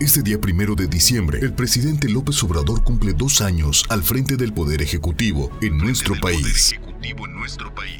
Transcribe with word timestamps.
Este 0.00 0.22
día 0.22 0.40
primero 0.40 0.76
de 0.76 0.86
diciembre, 0.86 1.40
el 1.42 1.52
presidente 1.52 2.08
López 2.08 2.40
Obrador 2.44 2.84
cumple 2.84 3.14
dos 3.14 3.40
años 3.40 3.84
al 3.88 4.04
frente 4.04 4.36
del 4.36 4.52
Poder 4.52 4.80
Ejecutivo 4.80 5.50
en 5.60 5.76
nuestro 5.76 6.14
país. 6.20 6.72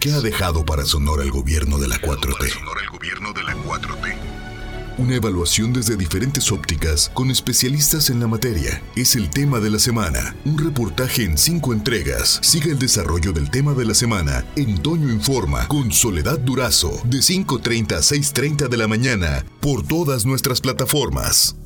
¿Qué 0.00 0.12
ha 0.12 0.20
dejado 0.20 0.64
para 0.64 0.84
Sonora 0.84 1.24
el 1.24 1.32
gobierno 1.32 1.76
de 1.76 1.88
la 1.88 2.00
4T? 2.00 2.52
Una 4.98 5.16
evaluación 5.16 5.72
desde 5.72 5.96
diferentes 5.96 6.52
ópticas 6.52 7.10
con 7.14 7.32
especialistas 7.32 8.10
en 8.10 8.20
la 8.20 8.28
materia 8.28 8.80
es 8.94 9.16
el 9.16 9.28
tema 9.28 9.58
de 9.58 9.70
la 9.70 9.80
semana. 9.80 10.36
Un 10.44 10.56
reportaje 10.56 11.24
en 11.24 11.36
cinco 11.36 11.72
entregas. 11.72 12.38
Sigue 12.42 12.70
el 12.70 12.78
desarrollo 12.78 13.32
del 13.32 13.50
tema 13.50 13.74
de 13.74 13.84
la 13.84 13.94
semana 13.94 14.44
en 14.54 14.80
Toño 14.80 15.10
Informa 15.10 15.66
con 15.66 15.90
Soledad 15.90 16.38
Durazo 16.38 17.00
de 17.04 17.18
5.30 17.18 17.92
a 17.92 17.98
6.30 17.98 18.68
de 18.68 18.76
la 18.76 18.86
mañana 18.86 19.44
por 19.60 19.84
todas 19.84 20.26
nuestras 20.26 20.60
plataformas. 20.60 21.56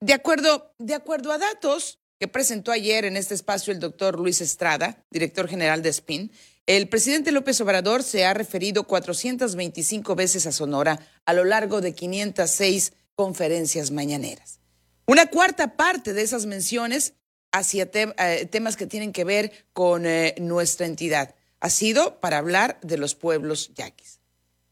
De 0.00 0.12
acuerdo, 0.12 0.74
de 0.78 0.94
acuerdo 0.94 1.32
a 1.32 1.38
datos 1.38 1.98
que 2.20 2.28
presentó 2.28 2.70
ayer 2.72 3.04
en 3.04 3.16
este 3.16 3.34
espacio 3.34 3.72
el 3.72 3.80
doctor 3.80 4.18
Luis 4.18 4.40
Estrada, 4.40 5.04
director 5.10 5.48
general 5.48 5.82
de 5.82 5.92
SPIN, 5.92 6.32
el 6.66 6.88
presidente 6.88 7.32
López 7.32 7.60
Obrador 7.60 8.02
se 8.02 8.24
ha 8.24 8.34
referido 8.34 8.84
425 8.84 10.14
veces 10.14 10.46
a 10.46 10.52
Sonora 10.52 11.00
a 11.24 11.32
lo 11.32 11.44
largo 11.44 11.80
de 11.80 11.94
506 11.94 12.92
conferencias 13.14 13.90
mañaneras. 13.90 14.60
Una 15.06 15.26
cuarta 15.26 15.76
parte 15.76 16.12
de 16.12 16.22
esas 16.22 16.46
menciones 16.46 17.14
hacia 17.52 17.88
eh, 17.92 18.46
temas 18.50 18.76
que 18.76 18.86
tienen 18.86 19.12
que 19.12 19.24
ver 19.24 19.66
con 19.72 20.06
eh, 20.06 20.34
nuestra 20.38 20.86
entidad 20.86 21.34
ha 21.60 21.70
sido 21.70 22.20
para 22.20 22.38
hablar 22.38 22.78
de 22.82 22.98
los 22.98 23.14
pueblos 23.14 23.72
yaquis. 23.74 24.20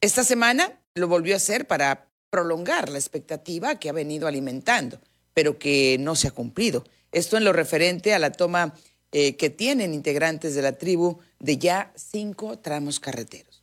Esta 0.00 0.22
semana 0.22 0.80
lo 0.94 1.08
volvió 1.08 1.34
a 1.34 1.38
hacer 1.38 1.66
para 1.66 2.10
prolongar 2.30 2.90
la 2.90 2.98
expectativa 2.98 3.78
que 3.78 3.88
ha 3.88 3.92
venido 3.92 4.28
alimentando, 4.28 5.00
pero 5.36 5.58
que 5.58 5.98
no 6.00 6.16
se 6.16 6.28
ha 6.28 6.30
cumplido. 6.30 6.82
Esto 7.12 7.36
en 7.36 7.44
lo 7.44 7.52
referente 7.52 8.14
a 8.14 8.18
la 8.18 8.32
toma 8.32 8.72
eh, 9.12 9.36
que 9.36 9.50
tienen 9.50 9.92
integrantes 9.92 10.54
de 10.54 10.62
la 10.62 10.78
tribu 10.78 11.18
de 11.40 11.58
ya 11.58 11.92
cinco 11.94 12.58
tramos 12.58 13.00
carreteros. 13.00 13.62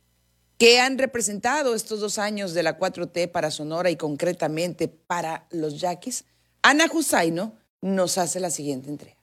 ¿Qué 0.56 0.78
han 0.78 0.98
representado 0.98 1.74
estos 1.74 1.98
dos 1.98 2.18
años 2.18 2.54
de 2.54 2.62
la 2.62 2.78
4T 2.78 3.28
para 3.32 3.50
Sonora 3.50 3.90
y 3.90 3.96
concretamente 3.96 4.86
para 4.86 5.48
los 5.50 5.80
yaquis? 5.80 6.26
Ana 6.62 6.86
Jusaino 6.86 7.56
nos 7.80 8.18
hace 8.18 8.38
la 8.38 8.50
siguiente 8.50 8.88
entrega. 8.88 9.18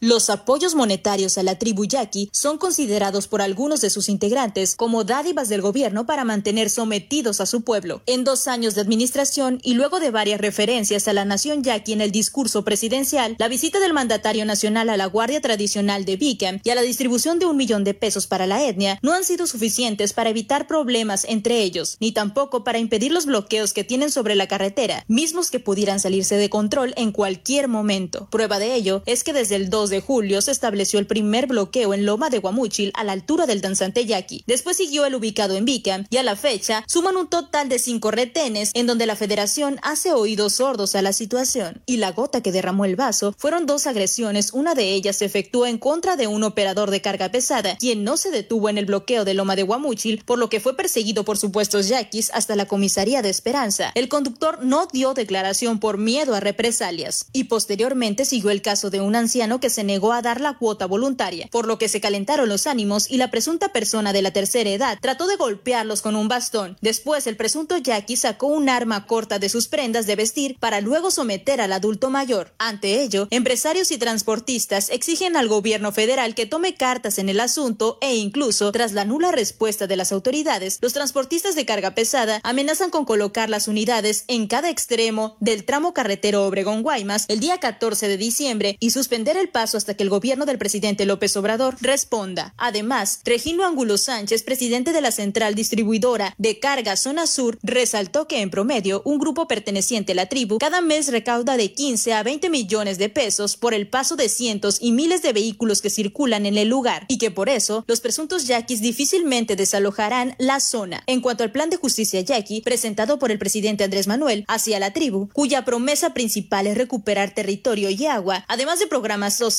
Los 0.00 0.30
apoyos 0.30 0.76
monetarios 0.76 1.38
a 1.38 1.42
la 1.42 1.58
tribu 1.58 1.84
yaqui 1.84 2.30
son 2.32 2.56
considerados 2.56 3.26
por 3.26 3.42
algunos 3.42 3.80
de 3.80 3.90
sus 3.90 4.08
integrantes 4.08 4.76
como 4.76 5.02
dádivas 5.02 5.48
del 5.48 5.60
gobierno 5.60 6.06
para 6.06 6.24
mantener 6.24 6.70
sometidos 6.70 7.40
a 7.40 7.46
su 7.46 7.62
pueblo. 7.62 8.00
En 8.06 8.22
dos 8.22 8.46
años 8.46 8.76
de 8.76 8.80
administración 8.80 9.58
y 9.60 9.74
luego 9.74 9.98
de 9.98 10.12
varias 10.12 10.40
referencias 10.40 11.08
a 11.08 11.12
la 11.12 11.24
nación 11.24 11.64
yaqui 11.64 11.94
en 11.94 12.00
el 12.00 12.12
discurso 12.12 12.64
presidencial, 12.64 13.34
la 13.40 13.48
visita 13.48 13.80
del 13.80 13.92
mandatario 13.92 14.44
nacional 14.44 14.88
a 14.88 14.96
la 14.96 15.06
Guardia 15.06 15.40
Tradicional 15.40 16.04
de 16.04 16.14
Bicam 16.14 16.60
y 16.62 16.70
a 16.70 16.76
la 16.76 16.82
distribución 16.82 17.40
de 17.40 17.46
un 17.46 17.56
millón 17.56 17.82
de 17.82 17.94
pesos 17.94 18.28
para 18.28 18.46
la 18.46 18.64
etnia 18.64 19.00
no 19.02 19.14
han 19.14 19.24
sido 19.24 19.48
suficientes 19.48 20.12
para 20.12 20.30
evitar 20.30 20.68
problemas 20.68 21.24
entre 21.24 21.64
ellos, 21.64 21.96
ni 21.98 22.12
tampoco 22.12 22.62
para 22.62 22.78
impedir 22.78 23.10
los 23.10 23.26
bloqueos 23.26 23.72
que 23.72 23.82
tienen 23.82 24.12
sobre 24.12 24.36
la 24.36 24.46
carretera, 24.46 25.04
mismos 25.08 25.50
que 25.50 25.58
pudieran 25.58 25.98
salirse 25.98 26.36
de 26.36 26.50
control 26.50 26.94
en 26.96 27.10
cualquier 27.10 27.66
momento. 27.66 28.28
Prueba 28.30 28.60
de 28.60 28.76
ello 28.76 29.02
es 29.04 29.24
que 29.24 29.32
desde 29.32 29.56
el 29.56 29.70
2 29.70 29.87
de 29.88 30.00
julio 30.00 30.40
se 30.42 30.50
estableció 30.50 30.98
el 30.98 31.06
primer 31.06 31.46
bloqueo 31.46 31.94
en 31.94 32.06
Loma 32.06 32.30
de 32.30 32.38
Guamuchil 32.38 32.92
a 32.94 33.04
la 33.04 33.12
altura 33.12 33.46
del 33.46 33.60
danzante 33.60 34.06
Yaqui. 34.06 34.44
Después 34.46 34.76
siguió 34.76 35.06
el 35.06 35.14
ubicado 35.14 35.54
en 35.54 35.64
Vicam 35.64 36.06
y 36.10 36.16
a 36.16 36.22
la 36.22 36.36
fecha 36.36 36.84
suman 36.86 37.16
un 37.16 37.28
total 37.28 37.68
de 37.68 37.78
cinco 37.78 38.10
retenes 38.10 38.70
en 38.74 38.86
donde 38.86 39.06
la 39.06 39.16
federación 39.16 39.78
hace 39.82 40.12
oídos 40.12 40.54
sordos 40.54 40.94
a 40.94 41.02
la 41.02 41.12
situación. 41.12 41.82
Y 41.86 41.98
la 41.98 42.12
gota 42.12 42.42
que 42.42 42.52
derramó 42.52 42.84
el 42.84 42.96
vaso 42.96 43.34
fueron 43.38 43.66
dos 43.66 43.86
agresiones, 43.86 44.52
una 44.52 44.74
de 44.74 44.92
ellas 44.92 45.16
se 45.16 45.24
efectuó 45.24 45.66
en 45.66 45.78
contra 45.78 46.16
de 46.16 46.26
un 46.26 46.44
operador 46.44 46.90
de 46.90 47.00
carga 47.00 47.30
pesada, 47.30 47.76
quien 47.76 48.04
no 48.04 48.16
se 48.16 48.30
detuvo 48.30 48.68
en 48.68 48.78
el 48.78 48.86
bloqueo 48.86 49.24
de 49.24 49.34
Loma 49.34 49.56
de 49.56 49.62
Guamuchil, 49.62 50.22
por 50.24 50.38
lo 50.38 50.48
que 50.48 50.60
fue 50.60 50.76
perseguido 50.76 51.24
por 51.24 51.38
supuestos 51.38 51.88
yaquis 51.88 52.30
hasta 52.34 52.56
la 52.56 52.66
comisaría 52.66 53.22
de 53.22 53.30
Esperanza. 53.30 53.92
El 53.94 54.08
conductor 54.08 54.64
no 54.64 54.86
dio 54.86 55.14
declaración 55.14 55.80
por 55.80 55.98
miedo 55.98 56.34
a 56.34 56.40
represalias. 56.40 57.26
Y 57.32 57.44
posteriormente 57.44 58.24
siguió 58.24 58.50
el 58.50 58.62
caso 58.62 58.90
de 58.90 59.00
un 59.00 59.16
anciano 59.16 59.60
que 59.60 59.70
se 59.70 59.77
se 59.78 59.84
negó 59.84 60.12
a 60.12 60.22
dar 60.22 60.40
la 60.40 60.58
cuota 60.58 60.86
voluntaria, 60.86 61.46
por 61.52 61.68
lo 61.68 61.78
que 61.78 61.88
se 61.88 62.00
calentaron 62.00 62.48
los 62.48 62.66
ánimos 62.66 63.08
y 63.08 63.16
la 63.16 63.30
presunta 63.30 63.68
persona 63.68 64.12
de 64.12 64.22
la 64.22 64.32
tercera 64.32 64.70
edad 64.70 64.98
trató 65.00 65.28
de 65.28 65.36
golpearlos 65.36 66.02
con 66.02 66.16
un 66.16 66.26
bastón. 66.26 66.76
Después 66.80 67.28
el 67.28 67.36
presunto 67.36 67.76
Jackie 67.76 68.16
sacó 68.16 68.48
un 68.48 68.68
arma 68.68 69.06
corta 69.06 69.38
de 69.38 69.48
sus 69.48 69.68
prendas 69.68 70.08
de 70.08 70.16
vestir 70.16 70.56
para 70.58 70.80
luego 70.80 71.12
someter 71.12 71.60
al 71.60 71.72
adulto 71.72 72.10
mayor. 72.10 72.52
Ante 72.58 73.00
ello, 73.02 73.28
empresarios 73.30 73.92
y 73.92 73.98
transportistas 73.98 74.90
exigen 74.90 75.36
al 75.36 75.46
gobierno 75.46 75.92
federal 75.92 76.34
que 76.34 76.46
tome 76.46 76.74
cartas 76.74 77.20
en 77.20 77.28
el 77.28 77.38
asunto 77.38 77.98
e 78.00 78.16
incluso, 78.16 78.72
tras 78.72 78.94
la 78.94 79.04
nula 79.04 79.30
respuesta 79.30 79.86
de 79.86 79.94
las 79.94 80.10
autoridades, 80.10 80.78
los 80.82 80.92
transportistas 80.92 81.54
de 81.54 81.66
carga 81.66 81.94
pesada 81.94 82.40
amenazan 82.42 82.90
con 82.90 83.04
colocar 83.04 83.48
las 83.48 83.68
unidades 83.68 84.24
en 84.26 84.48
cada 84.48 84.70
extremo 84.70 85.36
del 85.38 85.64
tramo 85.64 85.94
carretero 85.94 86.46
Obregón-Guaymas 86.46 87.26
el 87.28 87.38
día 87.38 87.58
14 87.58 88.08
de 88.08 88.16
diciembre 88.16 88.76
y 88.80 88.90
suspender 88.90 89.36
el 89.36 89.50
paso 89.50 89.67
hasta 89.74 89.94
que 89.94 90.02
el 90.02 90.10
gobierno 90.10 90.46
del 90.46 90.58
presidente 90.58 91.06
López 91.06 91.36
Obrador 91.36 91.76
responda. 91.80 92.54
Además, 92.56 93.20
Regino 93.24 93.64
Angulo 93.64 93.98
Sánchez, 93.98 94.42
presidente 94.42 94.92
de 94.92 95.00
la 95.00 95.10
central 95.10 95.54
distribuidora 95.54 96.34
de 96.38 96.58
carga 96.58 96.96
Zona 96.96 97.26
Sur, 97.26 97.58
resaltó 97.62 98.26
que 98.26 98.40
en 98.40 98.50
promedio 98.50 99.02
un 99.04 99.18
grupo 99.18 99.48
perteneciente 99.48 100.12
a 100.12 100.14
la 100.14 100.26
tribu 100.26 100.58
cada 100.58 100.80
mes 100.80 101.10
recauda 101.10 101.56
de 101.56 101.72
15 101.72 102.14
a 102.14 102.22
20 102.22 102.50
millones 102.50 102.98
de 102.98 103.08
pesos 103.08 103.56
por 103.56 103.74
el 103.74 103.88
paso 103.88 104.16
de 104.16 104.28
cientos 104.28 104.78
y 104.80 104.92
miles 104.92 105.22
de 105.22 105.32
vehículos 105.32 105.82
que 105.82 105.90
circulan 105.90 106.46
en 106.46 106.56
el 106.56 106.68
lugar 106.68 107.04
y 107.08 107.18
que 107.18 107.30
por 107.30 107.48
eso 107.48 107.84
los 107.86 108.00
presuntos 108.00 108.46
yaquis 108.46 108.80
difícilmente 108.80 109.56
desalojarán 109.56 110.34
la 110.38 110.60
zona. 110.60 111.02
En 111.06 111.20
cuanto 111.20 111.44
al 111.44 111.52
plan 111.52 111.70
de 111.70 111.76
justicia 111.76 112.20
yaqui 112.20 112.62
presentado 112.62 113.18
por 113.18 113.30
el 113.30 113.38
presidente 113.38 113.84
Andrés 113.84 114.06
Manuel 114.06 114.44
hacia 114.48 114.78
la 114.78 114.92
tribu, 114.92 115.28
cuya 115.32 115.64
promesa 115.64 116.14
principal 116.14 116.66
es 116.66 116.78
recuperar 116.78 117.34
territorio 117.34 117.90
y 117.90 118.06
agua, 118.06 118.44
además 118.48 118.78
de 118.78 118.86
programas 118.86 119.34
sociales 119.34 119.57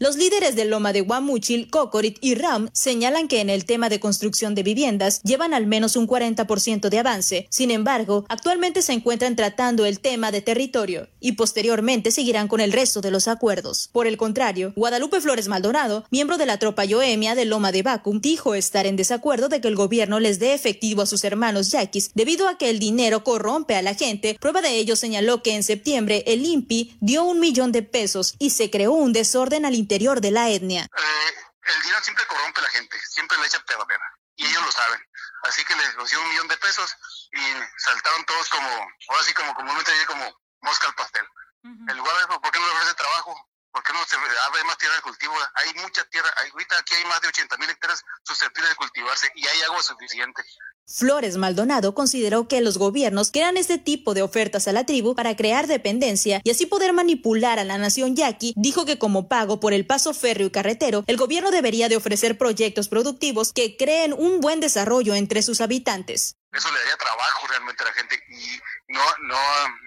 los 0.00 0.16
líderes 0.16 0.56
de 0.56 0.64
Loma 0.64 0.92
de 0.92 1.02
Guamuchil, 1.02 1.70
Cocorit 1.70 2.18
y 2.20 2.34
Ram 2.34 2.68
señalan 2.72 3.28
que 3.28 3.40
en 3.40 3.48
el 3.48 3.64
tema 3.64 3.88
de 3.88 4.00
construcción 4.00 4.56
de 4.56 4.64
viviendas 4.64 5.22
llevan 5.22 5.54
al 5.54 5.66
menos 5.66 5.94
un 5.94 6.08
40% 6.08 6.88
de 6.88 6.98
avance. 6.98 7.46
Sin 7.48 7.70
embargo, 7.70 8.24
actualmente 8.28 8.82
se 8.82 8.92
encuentran 8.92 9.36
tratando 9.36 9.86
el 9.86 10.00
tema 10.00 10.32
de 10.32 10.42
territorio 10.42 11.08
y 11.20 11.32
posteriormente 11.32 12.10
seguirán 12.10 12.48
con 12.48 12.60
el 12.60 12.72
resto 12.72 13.00
de 13.00 13.12
los 13.12 13.28
acuerdos. 13.28 13.88
Por 13.92 14.08
el 14.08 14.16
contrario, 14.16 14.72
Guadalupe 14.74 15.20
Flores 15.20 15.46
Maldonado, 15.46 16.04
miembro 16.10 16.38
de 16.38 16.46
la 16.46 16.58
tropa 16.58 16.84
Yoemia 16.84 17.36
de 17.36 17.44
Loma 17.44 17.70
de 17.70 17.82
Bacum, 17.82 18.20
dijo 18.20 18.54
estar 18.56 18.84
en 18.84 18.96
desacuerdo 18.96 19.48
de 19.48 19.60
que 19.60 19.68
el 19.68 19.76
gobierno 19.76 20.18
les 20.18 20.40
dé 20.40 20.54
efectivo 20.54 21.02
a 21.02 21.06
sus 21.06 21.22
hermanos 21.22 21.70
yaquis 21.70 22.10
debido 22.14 22.48
a 22.48 22.58
que 22.58 22.68
el 22.68 22.80
dinero 22.80 23.22
corrompe 23.22 23.76
a 23.76 23.82
la 23.82 23.94
gente. 23.94 24.36
Prueba 24.40 24.60
de 24.60 24.76
ello 24.76 24.96
señaló 24.96 25.42
que 25.42 25.54
en 25.54 25.62
septiembre 25.62 26.24
el 26.26 26.44
INPI 26.44 26.96
dio 27.00 27.24
un 27.24 27.38
millón 27.38 27.70
de 27.70 27.82
pesos 27.82 28.34
y 28.40 28.50
se 28.50 28.70
creó 28.70 28.92
un 28.92 29.12
desorden 29.12 29.35
al 29.42 29.74
interior 29.74 30.20
de 30.20 30.30
la 30.30 30.48
etnia. 30.48 30.84
Eh, 30.84 31.34
el 31.62 31.82
dinero 31.82 32.02
siempre 32.02 32.26
corrompe 32.26 32.60
a 32.60 32.64
la 32.64 32.70
gente, 32.70 32.98
siempre 33.08 33.38
le 33.38 33.46
echa 33.46 33.62
pena. 33.64 34.04
Y 34.36 34.46
ellos 34.46 34.62
lo 34.62 34.72
saben. 34.72 35.00
Así 35.42 35.64
que 35.64 35.74
les 35.76 35.88
ofreció 35.94 36.20
un 36.20 36.28
millón 36.28 36.48
de 36.48 36.56
pesos 36.58 36.94
y 37.32 37.40
saltaron 37.78 38.24
todos 38.24 38.48
como, 38.48 38.68
ahora 39.08 39.22
sí 39.24 39.32
como 39.34 39.54
comúnmente 39.54 39.92
como 40.06 40.40
mosca 40.60 40.86
al 40.86 40.94
pastel. 40.94 41.26
En 41.62 41.96
lugar 41.96 42.16
de 42.20 42.38
¿por 42.38 42.50
qué 42.52 42.60
no 42.60 42.66
le 42.66 42.72
ofrece 42.72 42.94
trabajo? 42.94 43.34
¿Por 43.72 43.82
qué 43.82 43.92
no 43.92 44.04
se 44.06 44.16
abre 44.16 44.64
más 44.64 44.78
tierra 44.78 44.94
de 44.94 45.02
cultivo? 45.02 45.34
Hay 45.54 45.74
mucha 45.74 46.04
tierra, 46.04 46.32
ahorita 46.52 46.78
aquí 46.78 46.94
hay 46.94 47.04
más 47.06 47.20
de 47.20 47.28
80 47.28 47.56
mil 47.56 47.68
hectáreas 47.68 48.04
susceptibles 48.24 48.70
de 48.70 48.76
cultivarse 48.76 49.32
y 49.34 49.46
hay 49.46 49.62
agua 49.62 49.82
suficiente. 49.82 50.42
Flores 50.88 51.36
Maldonado 51.36 51.96
consideró 51.96 52.46
que 52.46 52.60
los 52.60 52.78
gobiernos 52.78 53.32
crean 53.32 53.56
este 53.56 53.76
tipo 53.76 54.14
de 54.14 54.22
ofertas 54.22 54.68
a 54.68 54.72
la 54.72 54.86
tribu 54.86 55.16
para 55.16 55.34
crear 55.34 55.66
dependencia 55.66 56.40
y 56.44 56.50
así 56.50 56.64
poder 56.64 56.92
manipular 56.92 57.58
a 57.58 57.64
la 57.64 57.76
nación 57.76 58.14
yaqui. 58.14 58.54
Dijo 58.56 58.86
que 58.86 58.96
como 58.96 59.26
pago 59.26 59.58
por 59.58 59.72
el 59.72 59.84
paso 59.84 60.14
férreo 60.14 60.46
y 60.46 60.50
carretero, 60.52 61.02
el 61.08 61.16
gobierno 61.16 61.50
debería 61.50 61.88
de 61.88 61.96
ofrecer 61.96 62.38
proyectos 62.38 62.86
productivos 62.88 63.52
que 63.52 63.76
creen 63.76 64.12
un 64.12 64.40
buen 64.40 64.60
desarrollo 64.60 65.16
entre 65.16 65.42
sus 65.42 65.60
habitantes. 65.60 66.36
Eso 66.52 66.70
le 66.70 66.78
daría 66.78 66.96
trabajo 66.96 67.48
realmente 67.48 67.82
a 67.82 67.86
la 67.86 67.92
gente 67.92 68.22
y 68.30 68.92
no, 68.92 69.02
no, 69.22 69.38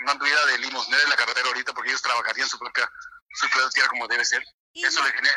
no 0.04 0.12
anduviera 0.12 0.46
de 0.48 0.58
limosnera 0.60 1.02
en 1.02 1.10
la 1.10 1.16
carretera 1.16 1.48
ahorita 1.48 1.74
porque 1.74 1.92
ellos 1.92 2.02
trabajarían 2.02 2.50
su 2.50 2.60
propia, 2.60 2.92
su 3.36 3.50
propia 3.50 3.70
tierra 3.70 3.90
como 3.90 4.06
debe 4.10 4.26
ser. 4.26 4.44
Eso 4.74 5.02
le 5.02 5.12
genera, 5.12 5.36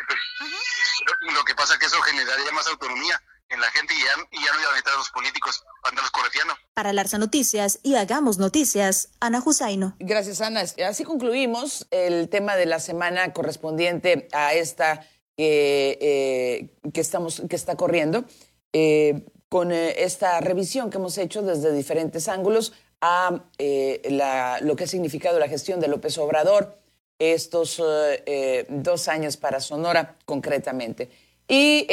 lo 1.33 1.45
que 1.45 1.55
pasa 1.55 1.75
es 1.75 1.79
que 1.79 1.87
eso 1.87 2.01
generaría 2.03 2.51
más 2.51 2.67
autonomía 2.67 3.23
en 3.53 3.61
la 3.61 3.71
gente 3.71 3.93
y 3.95 3.99
ya, 3.99 4.17
no 4.17 4.61
iban 4.61 4.73
a 4.73 4.77
meter 4.77 4.93
a 4.93 4.97
los 4.97 5.11
políticos 5.11 5.65
los 5.95 6.11
correteando. 6.11 6.55
Para 6.75 6.93
Larsa 6.93 7.19
Noticias 7.19 7.79
y 7.83 7.97
Hagamos 7.97 8.39
Noticias, 8.39 9.11
Ana 9.21 9.41
Jusaino. 9.41 9.95
Gracias, 9.99 10.41
Ana. 10.41 10.63
Así 10.87 11.05
concluimos 11.05 11.87
el 11.91 12.29
tema 12.29 12.57
de 12.57 12.67
la 12.67 12.81
semana 12.81 13.33
correspondiente 13.33 14.29
a 14.33 14.55
esta 14.55 15.07
que, 15.37 15.99
eh, 16.01 16.91
que, 16.93 17.01
estamos, 17.01 17.43
que 17.49 17.57
está 17.57 17.77
corriendo. 17.77 18.25
Eh, 18.73 19.27
con 19.49 19.71
eh, 19.71 20.03
esta 20.03 20.41
revisión 20.41 20.89
que 20.89 20.97
hemos 20.97 21.19
hecho 21.19 21.43
desde 21.43 21.73
diferentes 21.73 22.29
ángulos 22.29 22.73
a 23.03 23.45
la, 23.59 24.59
lo 24.63 24.77
que 24.77 24.85
ha 24.85 24.87
significado 24.87 25.39
la 25.39 25.49
gestión 25.49 25.81
de 25.81 25.89
López 25.89 26.17
Obrador 26.19 26.79
estos 27.19 27.83
dos 28.69 29.09
años 29.09 29.37
para 29.37 29.61
Sonora 29.61 30.17
concretamente. 30.25 31.11
Y 31.49 31.87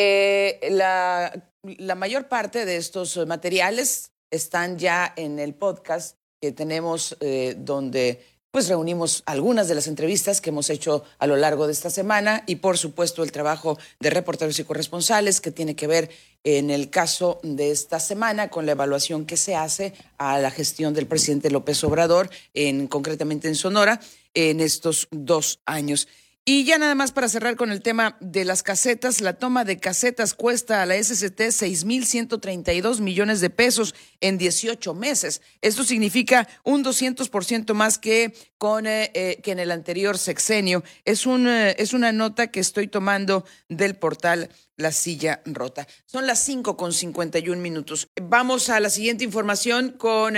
la, 0.69 1.33
la 1.63 1.95
mayor 1.95 2.27
parte 2.27 2.65
de 2.65 2.77
estos 2.77 3.17
materiales 3.27 4.11
están 4.31 4.77
ya 4.77 5.13
en 5.15 5.39
el 5.39 5.53
podcast 5.53 6.17
que 6.41 6.51
tenemos 6.51 7.17
eh, 7.19 7.55
donde 7.57 8.23
pues 8.51 8.67
reunimos 8.67 9.21
algunas 9.27 9.67
de 9.67 9.75
las 9.75 9.87
entrevistas 9.87 10.41
que 10.41 10.49
hemos 10.49 10.69
hecho 10.71 11.03
a 11.19 11.27
lo 11.27 11.35
largo 11.35 11.67
de 11.67 11.73
esta 11.73 11.89
semana 11.89 12.43
y 12.47 12.55
por 12.55 12.77
supuesto 12.77 13.21
el 13.23 13.31
trabajo 13.31 13.77
de 13.99 14.09
reporteros 14.09 14.57
y 14.57 14.63
corresponsales 14.63 15.39
que 15.39 15.51
tiene 15.51 15.75
que 15.75 15.85
ver 15.85 16.09
en 16.43 16.71
el 16.71 16.89
caso 16.89 17.39
de 17.43 17.69
esta 17.69 17.99
semana 17.99 18.49
con 18.49 18.65
la 18.65 18.71
evaluación 18.71 19.25
que 19.25 19.37
se 19.37 19.55
hace 19.55 19.93
a 20.17 20.39
la 20.39 20.49
gestión 20.49 20.93
del 20.93 21.05
presidente 21.05 21.51
López 21.51 21.83
Obrador, 21.83 22.29
en, 22.53 22.87
concretamente 22.87 23.47
en 23.49 23.55
Sonora, 23.55 23.99
en 24.33 24.61
estos 24.61 25.07
dos 25.11 25.59
años. 25.65 26.07
Y 26.51 26.63
ya 26.63 26.79
nada 26.79 26.95
más 26.95 27.11
para 27.11 27.29
cerrar 27.29 27.55
con 27.55 27.69
el 27.69 27.83
tema 27.83 28.17
de 28.21 28.43
las 28.43 28.63
casetas, 28.63 29.21
la 29.21 29.33
toma 29.33 29.65
de 29.65 29.77
casetas 29.77 30.33
cuesta 30.33 30.81
a 30.81 30.87
la 30.87 30.95
SCT 30.95 31.41
6.132 31.41 33.01
millones 33.01 33.39
de 33.39 33.51
pesos 33.51 33.93
en 34.19 34.39
18 34.39 34.95
meses. 34.95 35.43
Esto 35.61 35.83
significa 35.83 36.47
un 36.63 36.83
200% 36.83 37.75
más 37.75 37.99
que, 37.99 38.33
con, 38.57 38.87
eh, 38.87 39.11
eh, 39.13 39.39
que 39.43 39.51
en 39.51 39.59
el 39.59 39.69
anterior 39.69 40.17
sexenio. 40.17 40.83
Es, 41.05 41.27
un, 41.27 41.47
eh, 41.47 41.75
es 41.77 41.93
una 41.93 42.11
nota 42.11 42.47
que 42.47 42.61
estoy 42.61 42.87
tomando 42.87 43.45
del 43.67 43.93
portal 43.93 44.49
La 44.75 44.91
Silla 44.91 45.43
Rota. 45.45 45.87
Son 46.07 46.25
las 46.25 46.43
5 46.45 46.75
con 46.75 46.93
51 46.93 47.61
minutos. 47.61 48.07
Vamos 48.19 48.69
a 48.69 48.79
la 48.79 48.89
siguiente 48.89 49.23
información 49.23 49.91
con... 49.99 50.33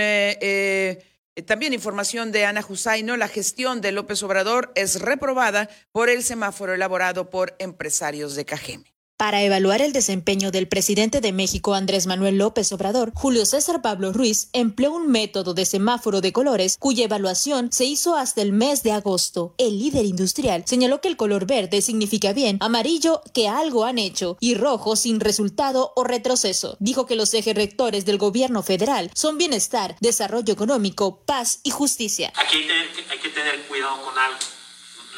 Eh, 1.41 1.43
también 1.43 1.73
información 1.73 2.31
de 2.31 2.45
Ana 2.45 2.61
Jusaino, 2.61 3.17
la 3.17 3.27
gestión 3.27 3.81
de 3.81 3.91
López 3.91 4.21
Obrador 4.21 4.71
es 4.75 5.01
reprobada 5.01 5.69
por 5.91 6.07
el 6.07 6.23
semáforo 6.23 6.75
elaborado 6.75 7.31
por 7.31 7.55
empresarios 7.57 8.35
de 8.35 8.45
Cajeme. 8.45 8.93
Para 9.21 9.43
evaluar 9.43 9.83
el 9.83 9.93
desempeño 9.93 10.49
del 10.49 10.67
presidente 10.67 11.21
de 11.21 11.31
México 11.31 11.75
Andrés 11.75 12.07
Manuel 12.07 12.39
López 12.39 12.71
Obrador, 12.71 13.11
Julio 13.13 13.45
César 13.45 13.83
Pablo 13.83 14.13
Ruiz 14.13 14.49
empleó 14.51 14.93
un 14.93 15.11
método 15.11 15.53
de 15.53 15.65
semáforo 15.65 16.21
de 16.21 16.33
colores 16.33 16.75
cuya 16.79 17.05
evaluación 17.05 17.71
se 17.71 17.85
hizo 17.85 18.15
hasta 18.15 18.41
el 18.41 18.51
mes 18.51 18.81
de 18.81 18.93
agosto. 18.93 19.53
El 19.59 19.77
líder 19.77 20.05
industrial 20.05 20.63
señaló 20.65 21.01
que 21.01 21.07
el 21.07 21.17
color 21.17 21.45
verde 21.45 21.83
significa 21.83 22.33
bien, 22.33 22.57
amarillo 22.61 23.21
que 23.31 23.47
algo 23.47 23.85
han 23.85 23.99
hecho 23.99 24.37
y 24.39 24.55
rojo 24.55 24.95
sin 24.95 25.19
resultado 25.19 25.93
o 25.95 26.03
retroceso. 26.03 26.75
Dijo 26.79 27.05
que 27.05 27.15
los 27.15 27.31
ejes 27.35 27.53
rectores 27.53 28.05
del 28.05 28.17
gobierno 28.17 28.63
federal 28.63 29.11
son 29.13 29.37
bienestar, 29.37 29.97
desarrollo 29.99 30.51
económico, 30.51 31.17
paz 31.27 31.59
y 31.61 31.69
justicia. 31.69 32.33
Aquí 32.37 32.57
hay 32.57 33.19
que 33.19 33.29
tener 33.29 33.61
cuidado 33.67 34.03
con 34.03 34.17
algo 34.17 34.60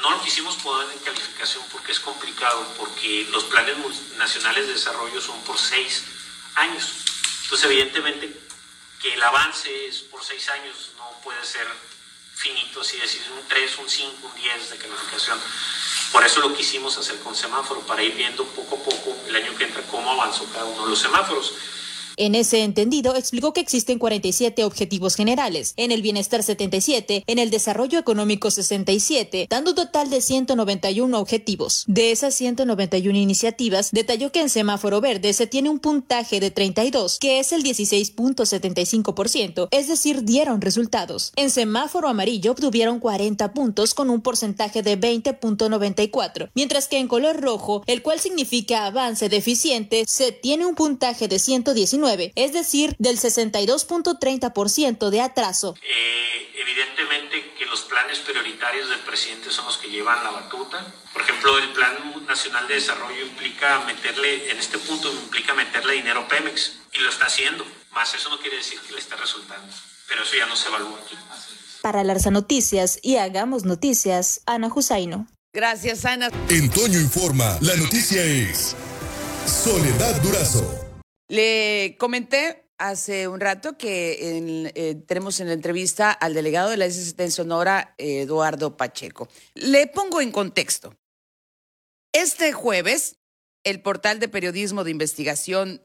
no 0.03 0.11
lo 0.11 0.21
quisimos 0.21 0.55
poner 0.57 0.91
en 0.91 0.99
calificación 0.99 1.63
porque 1.71 1.93
es 1.93 1.99
complicado, 2.01 2.67
porque 2.77 3.25
los 3.31 3.45
planes 3.45 3.77
nacionales 4.17 4.67
de 4.67 4.73
desarrollo 4.73 5.21
son 5.21 5.41
por 5.43 5.57
seis 5.57 6.03
años. 6.55 6.91
Entonces, 7.43 7.65
evidentemente, 7.71 8.37
que 9.01 9.13
el 9.13 9.23
avance 9.23 9.87
es 9.87 9.99
por 9.99 10.21
seis 10.21 10.49
años 10.49 10.91
no 10.97 11.09
puede 11.23 11.43
ser 11.45 11.65
finito, 12.35 12.81
así 12.81 12.97
decir, 12.97 13.21
un 13.31 13.47
3, 13.47 13.77
un 13.77 13.89
5, 13.89 14.27
un 14.27 14.35
10 14.35 14.69
de 14.71 14.77
calificación. 14.77 15.39
Por 16.11 16.25
eso 16.25 16.41
lo 16.41 16.53
quisimos 16.53 16.97
hacer 16.97 17.17
con 17.19 17.33
semáforo, 17.33 17.79
para 17.81 18.03
ir 18.03 18.13
viendo 18.13 18.43
poco 18.43 18.75
a 18.75 18.83
poco 18.83 19.15
el 19.27 19.35
año 19.35 19.55
que 19.55 19.63
entra 19.63 19.83
cómo 19.83 20.11
avanzó 20.11 20.45
cada 20.51 20.65
uno 20.65 20.83
de 20.83 20.89
los 20.89 20.99
semáforos. 20.99 21.53
En 22.17 22.35
ese 22.35 22.63
entendido, 22.63 23.15
explicó 23.15 23.53
que 23.53 23.61
existen 23.61 23.97
47 23.97 24.63
objetivos 24.63 25.15
generales, 25.15 25.73
en 25.77 25.91
el 25.91 26.01
bienestar 26.01 26.43
77, 26.43 27.23
en 27.25 27.39
el 27.39 27.49
desarrollo 27.49 27.97
económico 27.97 28.51
67, 28.51 29.47
dando 29.49 29.71
un 29.71 29.75
total 29.75 30.09
de 30.09 30.21
191 30.21 31.19
objetivos. 31.19 31.83
De 31.87 32.11
esas 32.11 32.35
191 32.35 33.17
iniciativas, 33.17 33.91
detalló 33.91 34.31
que 34.31 34.41
en 34.41 34.49
semáforo 34.49 35.01
verde 35.01 35.33
se 35.33 35.47
tiene 35.47 35.69
un 35.69 35.79
puntaje 35.79 36.39
de 36.39 36.51
32, 36.51 37.17
que 37.19 37.39
es 37.39 37.51
el 37.51 37.63
16.75%, 37.63 39.67
es 39.71 39.87
decir, 39.87 40.23
dieron 40.23 40.61
resultados. 40.61 41.31
En 41.35 41.49
semáforo 41.49 42.07
amarillo 42.07 42.51
obtuvieron 42.51 42.99
40 42.99 43.53
puntos 43.53 43.93
con 43.93 44.09
un 44.09 44.21
porcentaje 44.21 44.83
de 44.83 44.99
20.94, 44.99 46.49
mientras 46.53 46.87
que 46.87 46.99
en 46.99 47.07
color 47.07 47.41
rojo, 47.41 47.83
el 47.87 48.03
cual 48.03 48.19
significa 48.19 48.85
avance 48.85 49.29
deficiente, 49.29 50.03
se 50.07 50.31
tiene 50.31 50.65
un 50.65 50.75
puntaje 50.75 51.27
de 51.27 51.39
119 51.39 52.02
es 52.35 52.53
decir, 52.53 52.95
del 52.99 53.17
62.30% 53.17 55.09
de 55.09 55.21
atraso. 55.21 55.75
Eh, 55.81 56.51
evidentemente 56.55 57.53
que 57.57 57.65
los 57.65 57.81
planes 57.83 58.19
prioritarios 58.19 58.89
del 58.89 58.99
presidente 58.99 59.49
son 59.51 59.65
los 59.65 59.77
que 59.77 59.89
llevan 59.89 60.23
la 60.23 60.31
batuta. 60.31 60.85
Por 61.13 61.21
ejemplo, 61.21 61.57
el 61.59 61.69
Plan 61.69 62.25
Nacional 62.27 62.67
de 62.67 62.75
Desarrollo 62.75 63.25
implica 63.25 63.79
meterle, 63.85 64.51
en 64.51 64.57
este 64.57 64.77
punto 64.79 65.11
implica 65.11 65.53
meterle 65.53 65.93
dinero 65.93 66.21
a 66.21 66.27
Pemex 66.27 66.73
y 66.93 66.99
lo 66.99 67.09
está 67.09 67.25
haciendo, 67.25 67.65
más 67.91 68.13
eso 68.13 68.29
no 68.29 68.39
quiere 68.39 68.57
decir 68.57 68.79
que 68.79 68.93
le 68.93 68.99
esté 68.99 69.15
resultando, 69.15 69.73
pero 70.07 70.23
eso 70.23 70.35
ya 70.35 70.45
no 70.45 70.55
se 70.55 70.67
evalúa 70.67 70.99
aquí. 70.99 71.15
Para 71.81 72.03
Larsa 72.03 72.31
Noticias 72.31 72.99
y 73.01 73.17
Hagamos 73.17 73.65
Noticias, 73.65 74.41
Ana 74.45 74.69
Jusaino. 74.69 75.27
Gracias, 75.53 76.05
Ana. 76.05 76.29
En 76.49 76.69
Toño 76.69 76.99
Informa, 76.99 77.57
la 77.61 77.75
noticia 77.75 78.23
es 78.23 78.75
Soledad 79.45 80.19
Durazo. 80.21 80.82
Le 81.33 81.95
comenté 81.97 82.69
hace 82.77 83.27
un 83.27 83.39
rato 83.39 83.75
que 83.75 84.69
eh, 84.75 84.95
tenemos 85.07 85.39
en 85.39 85.47
la 85.47 85.53
entrevista 85.53 86.11
al 86.11 86.35
delegado 86.35 86.69
de 86.69 86.77
la 86.77 86.87
SST 86.87 87.19
en 87.21 87.31
Sonora, 87.31 87.95
Eduardo 87.97 88.77
Pacheco. 88.77 89.27
Le 89.55 89.87
pongo 89.87 90.21
en 90.21 90.31
contexto. 90.31 90.95
Este 92.13 92.53
jueves, 92.53 93.15
el 93.63 93.81
portal 93.81 94.19
de 94.19 94.27
periodismo 94.27 94.83
de 94.83 94.91
investigación 94.91 95.81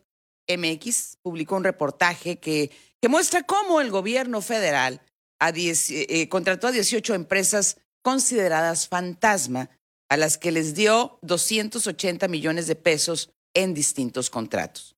MX 0.55 1.17
publicó 1.23 1.57
un 1.57 1.65
reportaje 1.65 2.39
que, 2.39 2.71
que 3.01 3.09
muestra 3.09 3.43
cómo 3.45 3.81
el 3.81 3.91
gobierno 3.91 4.43
federal 4.43 5.01
eh, 5.41 6.29
contrató 6.29 6.67
a 6.67 6.73
18 6.73 7.15
empresas 7.15 7.79
consideradas 8.03 8.87
fantasma, 8.87 9.71
a 10.11 10.19
las 10.19 10.37
que 10.37 10.53
les 10.53 10.75
dio 10.75 11.19
280 11.23 12.29
millones 12.29 12.67
de 12.67 12.75
pesos 12.75 13.31
en 13.55 13.73
distintos 13.73 14.29
contratos. 14.29 14.98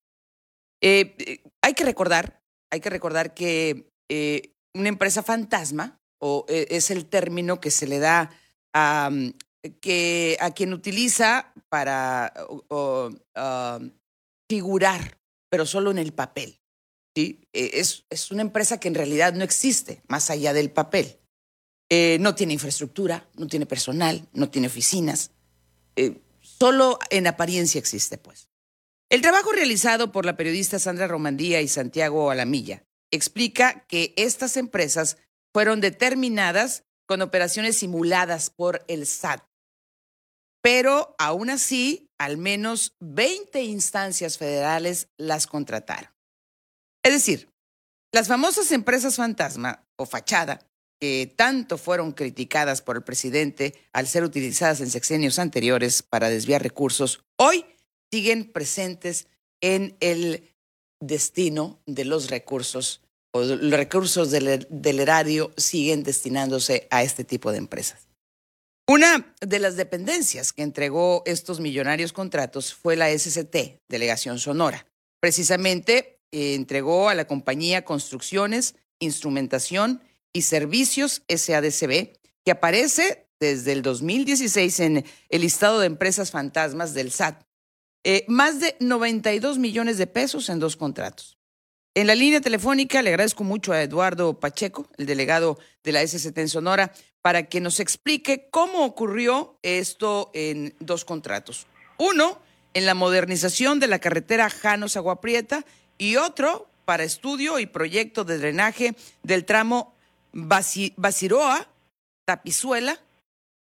Eh, 0.80 1.14
eh, 1.18 1.42
hay 1.62 1.74
que 1.74 1.84
recordar, 1.84 2.42
hay 2.70 2.80
que 2.80 2.90
recordar 2.90 3.34
que 3.34 3.90
eh, 4.08 4.54
una 4.74 4.88
empresa 4.88 5.22
fantasma, 5.22 6.00
o 6.22 6.44
es 6.48 6.90
el 6.90 7.06
término 7.06 7.60
que 7.60 7.70
se 7.70 7.86
le 7.86 7.98
da 7.98 8.30
a, 8.74 9.08
mm, 9.10 9.32
que, 9.80 10.36
a 10.40 10.50
quien 10.50 10.74
utiliza 10.74 11.54
para 11.70 12.32
figurar, 14.48 15.18
pero 15.50 15.64
solo 15.64 15.90
en 15.90 15.98
el 15.98 16.12
papel. 16.12 16.60
¿sí? 17.16 17.40
Es, 17.54 18.04
es, 18.10 18.30
una 18.30 18.42
empresa 18.42 18.78
que 18.78 18.88
en 18.88 18.96
realidad 18.96 19.32
no 19.32 19.44
existe 19.44 20.02
más 20.08 20.28
allá 20.28 20.52
del 20.52 20.70
papel. 20.70 21.18
no 22.20 22.34
tiene 22.34 22.52
infraestructura, 22.52 23.28
no 23.36 23.46
tiene 23.46 23.64
personal, 23.64 24.28
no 24.34 24.50
tiene 24.50 24.68
oficinas. 24.68 25.30
solo 26.42 26.98
en 27.08 27.26
apariencia 27.26 27.78
existe, 27.78 28.18
pues. 28.18 28.49
El 29.10 29.22
trabajo 29.22 29.50
realizado 29.50 30.12
por 30.12 30.24
la 30.24 30.36
periodista 30.36 30.78
Sandra 30.78 31.08
Romandía 31.08 31.60
y 31.60 31.66
Santiago 31.66 32.30
Alamilla 32.30 32.84
explica 33.10 33.84
que 33.88 34.14
estas 34.16 34.56
empresas 34.56 35.16
fueron 35.52 35.80
determinadas 35.80 36.84
con 37.08 37.20
operaciones 37.20 37.76
simuladas 37.76 38.50
por 38.50 38.84
el 38.86 39.04
SAT. 39.06 39.42
Pero 40.62 41.16
aún 41.18 41.50
así, 41.50 42.08
al 42.18 42.36
menos 42.36 42.94
20 43.00 43.60
instancias 43.62 44.38
federales 44.38 45.08
las 45.18 45.48
contrataron. 45.48 46.12
Es 47.02 47.12
decir, 47.12 47.48
las 48.12 48.28
famosas 48.28 48.70
empresas 48.70 49.16
fantasma 49.16 49.88
o 49.96 50.06
fachada, 50.06 50.60
que 51.00 51.34
tanto 51.36 51.78
fueron 51.78 52.12
criticadas 52.12 52.80
por 52.80 52.96
el 52.96 53.02
presidente 53.02 53.74
al 53.92 54.06
ser 54.06 54.22
utilizadas 54.22 54.80
en 54.80 54.90
sexenios 54.90 55.40
anteriores 55.40 56.04
para 56.04 56.28
desviar 56.28 56.62
recursos, 56.62 57.24
hoy 57.36 57.64
siguen 58.12 58.50
presentes 58.50 59.26
en 59.60 59.96
el 60.00 60.50
destino 61.00 61.80
de 61.86 62.04
los 62.04 62.30
recursos 62.30 63.02
o 63.32 63.42
los 63.42 63.72
recursos 63.72 64.30
del, 64.30 64.66
erario 65.00 65.52
siguen 65.56 66.02
destinándose 66.02 66.88
a 66.90 67.02
este 67.02 67.24
tipo 67.24 67.52
de 67.52 67.58
empresas. 67.58 68.08
Una 68.88 69.34
de 69.40 69.60
las 69.60 69.76
dependencias 69.76 70.52
que 70.52 70.62
entregó 70.62 71.22
estos 71.26 71.60
millonarios 71.60 72.12
contratos 72.12 72.74
fue 72.74 72.96
la 72.96 73.16
SCT, 73.16 73.78
Delegación 73.88 74.40
Sonora. 74.40 74.86
Precisamente 75.20 76.18
eh, 76.32 76.54
entregó 76.54 77.08
a 77.08 77.14
la 77.14 77.26
compañía 77.26 77.84
Construcciones, 77.84 78.74
Instrumentación 78.98 80.02
y 80.32 80.42
Servicios 80.42 81.22
SADCB, 81.28 82.18
que 82.44 82.50
aparece 82.50 83.28
desde 83.38 83.72
el 83.72 83.82
2016 83.82 84.80
en 84.80 85.04
el 85.28 85.40
listado 85.40 85.78
de 85.78 85.86
empresas 85.86 86.32
fantasmas 86.32 86.94
del 86.94 87.12
SAT. 87.12 87.44
Eh, 88.04 88.24
más 88.28 88.60
de 88.60 88.76
92 88.80 89.58
millones 89.58 89.98
de 89.98 90.06
pesos 90.06 90.48
en 90.48 90.58
dos 90.58 90.76
contratos. 90.76 91.36
En 91.94 92.06
la 92.06 92.14
línea 92.14 92.40
telefónica 92.40 93.02
le 93.02 93.10
agradezco 93.10 93.44
mucho 93.44 93.72
a 93.72 93.82
Eduardo 93.82 94.38
Pacheco, 94.38 94.88
el 94.96 95.06
delegado 95.06 95.58
de 95.82 95.92
la 95.92 96.06
SCT 96.06 96.38
en 96.38 96.48
Sonora, 96.48 96.92
para 97.20 97.48
que 97.48 97.60
nos 97.60 97.80
explique 97.80 98.48
cómo 98.50 98.84
ocurrió 98.84 99.58
esto 99.62 100.30
en 100.32 100.74
dos 100.78 101.04
contratos. 101.04 101.66
Uno, 101.98 102.40
en 102.72 102.86
la 102.86 102.94
modernización 102.94 103.80
de 103.80 103.88
la 103.88 103.98
carretera 103.98 104.48
Janos 104.48 104.96
Aguaprieta 104.96 105.64
y 105.98 106.16
otro 106.16 106.68
para 106.84 107.04
estudio 107.04 107.58
y 107.58 107.66
proyecto 107.66 108.24
de 108.24 108.38
drenaje 108.38 108.94
del 109.22 109.44
tramo 109.44 109.94
Basiroa, 110.32 111.68
Tapizuela, 112.24 112.98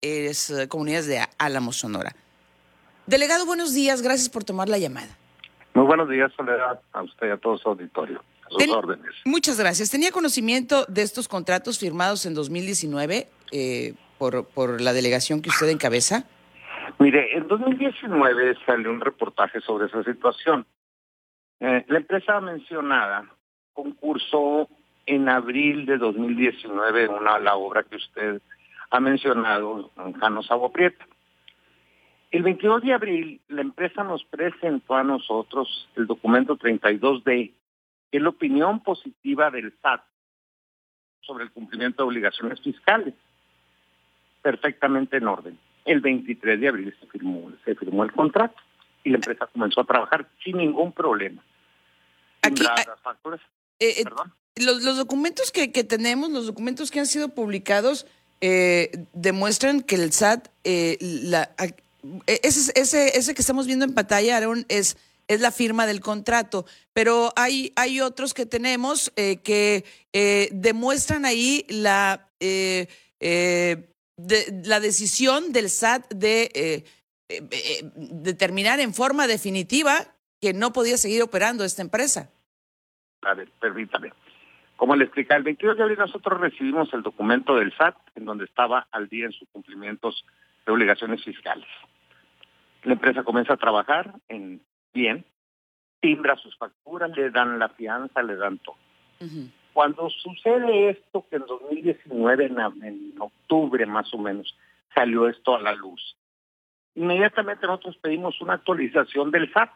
es 0.00 0.50
eh, 0.50 0.68
comunidades 0.68 1.06
de 1.06 1.26
Álamo, 1.36 1.72
Sonora. 1.72 2.14
Delegado, 3.10 3.44
buenos 3.44 3.74
días, 3.74 4.02
gracias 4.02 4.28
por 4.28 4.44
tomar 4.44 4.68
la 4.68 4.78
llamada. 4.78 5.08
Muy 5.74 5.84
buenos 5.84 6.08
días, 6.08 6.32
Soledad, 6.36 6.80
a 6.92 7.02
usted 7.02 7.26
y 7.26 7.30
a 7.30 7.38
todo 7.38 7.58
su 7.58 7.68
auditorio. 7.68 8.22
A 8.44 8.50
sus 8.50 8.68
órdenes. 8.68 9.12
Muchas 9.24 9.58
gracias. 9.58 9.90
¿Tenía 9.90 10.12
conocimiento 10.12 10.84
de 10.86 11.02
estos 11.02 11.26
contratos 11.26 11.80
firmados 11.80 12.24
en 12.24 12.34
2019 12.34 13.26
eh, 13.50 13.94
por, 14.16 14.46
por 14.46 14.80
la 14.80 14.92
delegación 14.92 15.42
que 15.42 15.48
usted 15.48 15.70
encabeza? 15.70 16.22
Mire, 17.00 17.36
en 17.36 17.48
2019 17.48 18.54
salió 18.64 18.92
un 18.92 19.00
reportaje 19.00 19.60
sobre 19.60 19.86
esa 19.86 20.04
situación. 20.04 20.64
Eh, 21.58 21.84
la 21.88 21.98
empresa 21.98 22.40
mencionada 22.40 23.24
concursó 23.72 24.68
en 25.06 25.28
abril 25.28 25.84
de 25.84 25.98
2019 25.98 27.08
una 27.08 27.40
la 27.40 27.56
obra 27.56 27.82
que 27.82 27.96
usted 27.96 28.40
ha 28.88 29.00
mencionado, 29.00 29.90
Janos 30.20 30.48
Agua 30.52 30.70
Prieta. 30.70 31.04
El 32.30 32.42
22 32.44 32.82
de 32.82 32.92
abril, 32.92 33.40
la 33.48 33.62
empresa 33.62 34.04
nos 34.04 34.24
presentó 34.24 34.94
a 34.94 35.02
nosotros 35.02 35.88
el 35.96 36.06
documento 36.06 36.56
32D, 36.56 37.52
que 38.10 38.16
es 38.16 38.22
la 38.22 38.28
opinión 38.28 38.82
positiva 38.82 39.50
del 39.50 39.74
SAT 39.82 40.02
sobre 41.22 41.44
el 41.44 41.50
cumplimiento 41.50 42.02
de 42.02 42.08
obligaciones 42.08 42.60
fiscales. 42.60 43.14
Perfectamente 44.42 45.16
en 45.16 45.26
orden. 45.26 45.58
El 45.84 46.00
23 46.00 46.60
de 46.60 46.68
abril 46.68 46.96
se 47.00 47.06
firmó, 47.06 47.52
se 47.64 47.74
firmó 47.74 48.04
el 48.04 48.12
contrato 48.12 48.54
y 49.02 49.10
la 49.10 49.16
empresa 49.16 49.48
comenzó 49.48 49.80
a 49.80 49.84
trabajar 49.84 50.28
sin 50.44 50.58
ningún 50.58 50.92
problema. 50.92 51.42
Aquí, 52.42 52.62
ah, 52.66 53.16
eh, 53.80 53.94
eh, 53.98 54.04
los, 54.56 54.82
los, 54.82 54.96
documentos 54.96 55.50
que, 55.50 55.72
que, 55.72 55.84
tenemos, 55.84 56.30
los 56.30 56.46
documentos 56.46 56.90
que 56.90 57.00
han 57.00 57.06
sido 57.06 57.30
publicados, 57.30 58.06
eh, 58.40 58.90
demuestran 59.12 59.82
que 59.82 59.96
el 59.96 60.12
SAT, 60.12 60.48
la, 60.64 61.50
e, 61.58 61.74
ese, 62.26 62.72
ese, 62.80 63.18
ese 63.18 63.34
que 63.34 63.42
estamos 63.42 63.66
viendo 63.66 63.84
en 63.84 63.94
pantalla, 63.94 64.36
Aaron, 64.36 64.64
es, 64.68 64.96
es 65.30 65.40
la 65.40 65.52
firma 65.52 65.86
del 65.86 66.00
contrato, 66.00 66.64
pero 66.92 67.30
hay, 67.36 67.72
hay 67.76 68.00
otros 68.00 68.34
que 68.34 68.46
tenemos 68.46 69.12
eh, 69.14 69.40
que 69.42 69.84
eh, 70.12 70.48
demuestran 70.52 71.24
ahí 71.24 71.64
la, 71.68 72.28
eh, 72.40 72.88
de, 73.20 74.62
la 74.64 74.80
decisión 74.80 75.52
del 75.52 75.70
SAT 75.70 76.12
de 76.12 76.84
determinar 77.94 78.80
en 78.80 78.92
forma 78.92 79.28
definitiva 79.28 79.98
que 80.40 80.52
no 80.52 80.72
podía 80.72 80.96
seguir 80.96 81.22
operando 81.22 81.64
esta 81.64 81.82
empresa. 81.82 82.32
A 83.22 83.34
ver, 83.34 83.48
permítame. 83.60 84.12
Como 84.74 84.96
le 84.96 85.04
explica, 85.04 85.36
el 85.36 85.44
22 85.44 85.76
de 85.76 85.82
abril 85.84 85.98
nosotros 85.98 86.40
recibimos 86.40 86.92
el 86.92 87.02
documento 87.02 87.54
del 87.54 87.72
SAT 87.76 87.94
en 88.16 88.24
donde 88.24 88.46
estaba 88.46 88.88
al 88.90 89.08
día 89.08 89.26
en 89.26 89.32
sus 89.32 89.48
cumplimientos 89.50 90.24
de 90.66 90.72
obligaciones 90.72 91.22
fiscales. 91.22 91.68
La 92.82 92.94
empresa 92.94 93.22
comienza 93.22 93.54
a 93.54 93.58
trabajar 93.58 94.14
en 94.28 94.62
bien, 94.92 95.24
timbra 96.00 96.36
sus 96.36 96.56
facturas, 96.56 97.10
le 97.16 97.30
dan 97.30 97.58
la 97.58 97.68
fianza, 97.70 98.22
le 98.22 98.36
dan 98.36 98.58
todo. 98.58 98.76
Cuando 99.72 100.08
sucede 100.08 100.90
esto, 100.90 101.26
que 101.28 101.36
en 101.36 101.46
2019, 101.46 102.46
en, 102.46 102.58
en, 102.84 103.14
octubre 103.18 103.84
más 103.86 104.12
o 104.14 104.18
menos, 104.18 104.56
salió 104.94 105.28
esto 105.28 105.54
a 105.54 105.60
la 105.60 105.74
luz, 105.74 106.16
inmediatamente 106.94 107.66
nosotros 107.66 107.98
pedimos 107.98 108.40
una 108.40 108.54
actualización 108.54 109.30
del 109.30 109.52
SAT. 109.52 109.70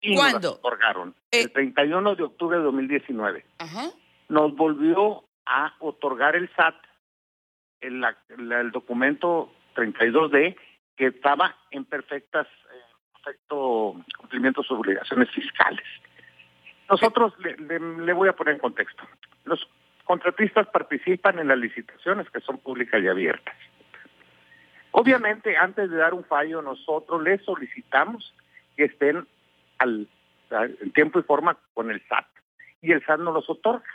Y 0.00 0.16
¿Cuándo? 0.16 0.38
Nos 0.40 0.58
otorgaron. 0.58 1.14
Eh, 1.30 1.42
el 1.42 1.52
31 1.52 2.16
de 2.16 2.22
octubre 2.24 2.56
de 2.56 2.64
2019. 2.64 3.44
Nos 4.30 4.56
volvió 4.56 5.24
a 5.44 5.74
otorgar 5.78 6.34
el 6.34 6.50
SAT 6.56 6.74
el, 7.82 8.04
el 8.52 8.70
documento 8.70 9.52
32D 9.74 10.56
que 10.96 11.06
estaba 11.06 11.56
en 11.70 11.84
perfectas, 11.84 12.46
eh, 12.46 12.94
perfecto 13.14 13.96
cumplimiento 14.18 14.62
de 14.62 14.68
sus 14.68 14.78
obligaciones 14.78 15.30
fiscales. 15.30 15.84
Nosotros 16.88 17.32
le, 17.38 17.78
le, 17.78 18.12
voy 18.12 18.28
a 18.28 18.34
poner 18.34 18.54
en 18.54 18.60
contexto. 18.60 19.04
Los 19.44 19.66
contratistas 20.04 20.66
participan 20.68 21.38
en 21.38 21.48
las 21.48 21.58
licitaciones 21.58 22.28
que 22.30 22.40
son 22.40 22.58
públicas 22.58 23.02
y 23.02 23.08
abiertas. 23.08 23.56
Obviamente, 24.90 25.56
antes 25.56 25.90
de 25.90 25.96
dar 25.96 26.12
un 26.12 26.24
fallo, 26.24 26.60
nosotros 26.60 27.22
les 27.22 27.42
solicitamos 27.44 28.34
que 28.76 28.84
estén 28.84 29.26
al, 29.78 30.06
en 30.50 30.92
tiempo 30.92 31.18
y 31.18 31.22
forma 31.22 31.56
con 31.72 31.90
el 31.90 32.02
SAT. 32.08 32.26
Y 32.82 32.92
el 32.92 33.04
SAT 33.04 33.20
no 33.20 33.32
los 33.32 33.48
otorga. 33.48 33.88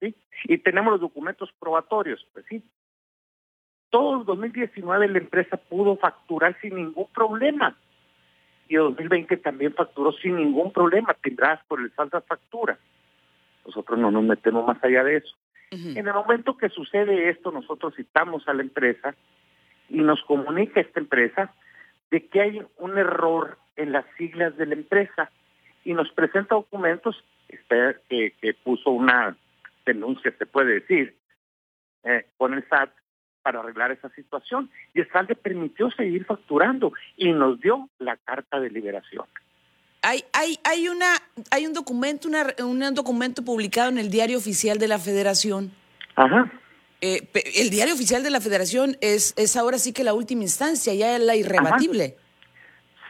¿sí? 0.00 0.16
Y 0.44 0.58
tenemos 0.58 0.92
los 0.92 1.00
documentos 1.00 1.52
probatorios, 1.58 2.26
pues 2.32 2.46
sí, 2.48 2.62
todo 3.90 4.20
el 4.20 4.26
2019 4.26 5.08
la 5.08 5.18
empresa 5.18 5.56
pudo 5.56 5.96
facturar 5.96 6.56
sin 6.60 6.76
ningún 6.76 7.08
problema. 7.14 7.76
Y 8.68 8.74
el 8.74 8.82
2020 8.82 9.36
también 9.38 9.74
facturó 9.74 10.12
sin 10.12 10.36
ningún 10.36 10.72
problema, 10.72 11.14
tendrás 11.14 11.64
por 11.66 11.80
el 11.80 11.90
falta 11.92 12.20
factura. 12.20 12.78
Nosotros 13.64 13.98
no 13.98 14.10
nos 14.10 14.24
metemos 14.24 14.66
más 14.66 14.82
allá 14.82 15.04
de 15.04 15.18
eso. 15.18 15.34
En 15.70 16.06
el 16.06 16.14
momento 16.14 16.56
que 16.56 16.68
sucede 16.68 17.28
esto, 17.28 17.50
nosotros 17.50 17.94
citamos 17.96 18.46
a 18.48 18.54
la 18.54 18.62
empresa 18.62 19.14
y 19.88 19.98
nos 19.98 20.22
comunica 20.22 20.80
esta 20.80 21.00
empresa 21.00 21.52
de 22.10 22.26
que 22.26 22.40
hay 22.40 22.62
un 22.78 22.98
error 22.98 23.58
en 23.76 23.92
las 23.92 24.04
siglas 24.16 24.56
de 24.56 24.66
la 24.66 24.74
empresa 24.74 25.30
y 25.84 25.92
nos 25.92 26.10
presenta 26.12 26.54
documentos 26.54 27.22
que, 27.48 28.34
que 28.40 28.54
puso 28.54 28.90
una 28.90 29.36
denuncia, 29.84 30.32
se 30.38 30.46
puede 30.46 30.74
decir, 30.80 31.16
eh, 32.04 32.26
con 32.36 32.54
el 32.54 32.66
SAT 32.68 32.90
para 33.46 33.60
arreglar 33.60 33.92
esa 33.92 34.08
situación. 34.08 34.68
Y 34.92 34.98
el 34.98 35.08
SAT 35.08 35.28
le 35.28 35.36
permitió 35.36 35.88
seguir 35.92 36.24
facturando 36.24 36.92
y 37.16 37.32
nos 37.32 37.60
dio 37.60 37.88
la 38.00 38.16
carta 38.16 38.58
de 38.58 38.70
liberación. 38.70 39.24
Hay, 40.02 40.24
hay, 40.32 40.58
hay, 40.64 40.88
una, 40.88 41.06
hay 41.52 41.64
un 41.64 41.72
documento, 41.72 42.26
una, 42.26 42.44
un 42.64 42.92
documento 42.92 43.44
publicado 43.44 43.88
en 43.90 43.98
el 43.98 44.10
Diario 44.10 44.36
Oficial 44.36 44.78
de 44.78 44.88
la 44.88 44.98
Federación. 44.98 45.70
Ajá. 46.16 46.50
Eh, 47.00 47.28
el 47.54 47.70
Diario 47.70 47.94
Oficial 47.94 48.24
de 48.24 48.30
la 48.30 48.40
Federación 48.40 48.96
es, 49.00 49.32
es 49.38 49.56
ahora 49.56 49.78
sí 49.78 49.92
que 49.92 50.02
la 50.02 50.12
última 50.12 50.42
instancia, 50.42 50.92
ya 50.92 51.14
es 51.14 51.22
la 51.22 51.36
irrebatible. 51.36 52.16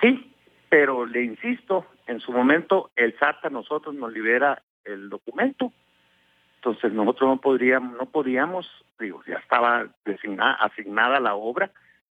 Sí, 0.03 0.35
pero 0.69 1.07
le 1.07 1.25
insisto, 1.25 1.87
en 2.07 2.21
su 2.21 2.31
momento 2.31 2.91
el 2.95 3.19
SAT 3.19 3.47
a 3.47 3.49
nosotros 3.49 3.95
nos 3.95 4.13
libera 4.13 4.63
el 4.85 5.09
documento 5.09 5.73
entonces 6.67 6.93
nosotros 6.93 7.31
no 7.31 7.41
podríamos, 7.41 7.97
no 7.97 8.07
podíamos, 8.07 8.67
digo, 8.99 9.23
ya 9.25 9.37
estaba 9.37 9.87
designada, 10.05 10.55
asignada 10.55 11.21
la 11.21 11.37
obra, 11.37 11.71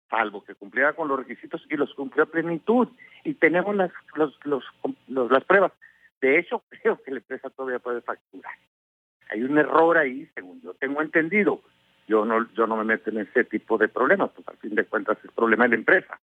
salvo 0.10 0.44
que 0.44 0.56
cumpliera 0.56 0.94
con 0.94 1.08
los 1.08 1.20
requisitos 1.20 1.63
y 1.70 1.77
los 1.77 1.94
cumplió 1.94 2.24
a 2.24 2.32
plenitud. 2.32 2.88
Y 3.24 3.36
tenemos 3.36 3.75
las, 3.75 3.91
las 4.15 5.44
pruebas. 5.44 5.72
De 6.20 6.39
hecho, 6.39 6.63
creo 6.82 7.00
que 7.03 7.12
la 7.12 7.18
empresa 7.18 7.51
todavía 7.51 7.77
puede 7.77 8.01
facturar. 8.01 8.51
Hay 9.29 9.44
un 9.44 9.56
error 9.60 10.00
ahí, 10.00 10.27
según 10.34 10.60
yo 10.62 10.74
tengo 10.74 11.03
entendido. 11.03 11.62
Yo 12.08 12.25
no, 12.25 12.51
yo 12.53 12.65
no 12.65 12.75
me 12.75 12.86
meto 12.86 13.12
en 13.12 13.20
ese 13.20 13.44
tipo 13.44 13.77
de 13.77 13.88
problemas, 13.88 14.32
porque 14.32 14.50
al 14.50 14.58
fin 14.58 14.74
de 14.74 14.86
cuentas 14.86 15.20
es 15.24 15.32
problema 15.32 15.65
de 15.65 15.70
la 15.70 15.75
empresa. 15.75 16.20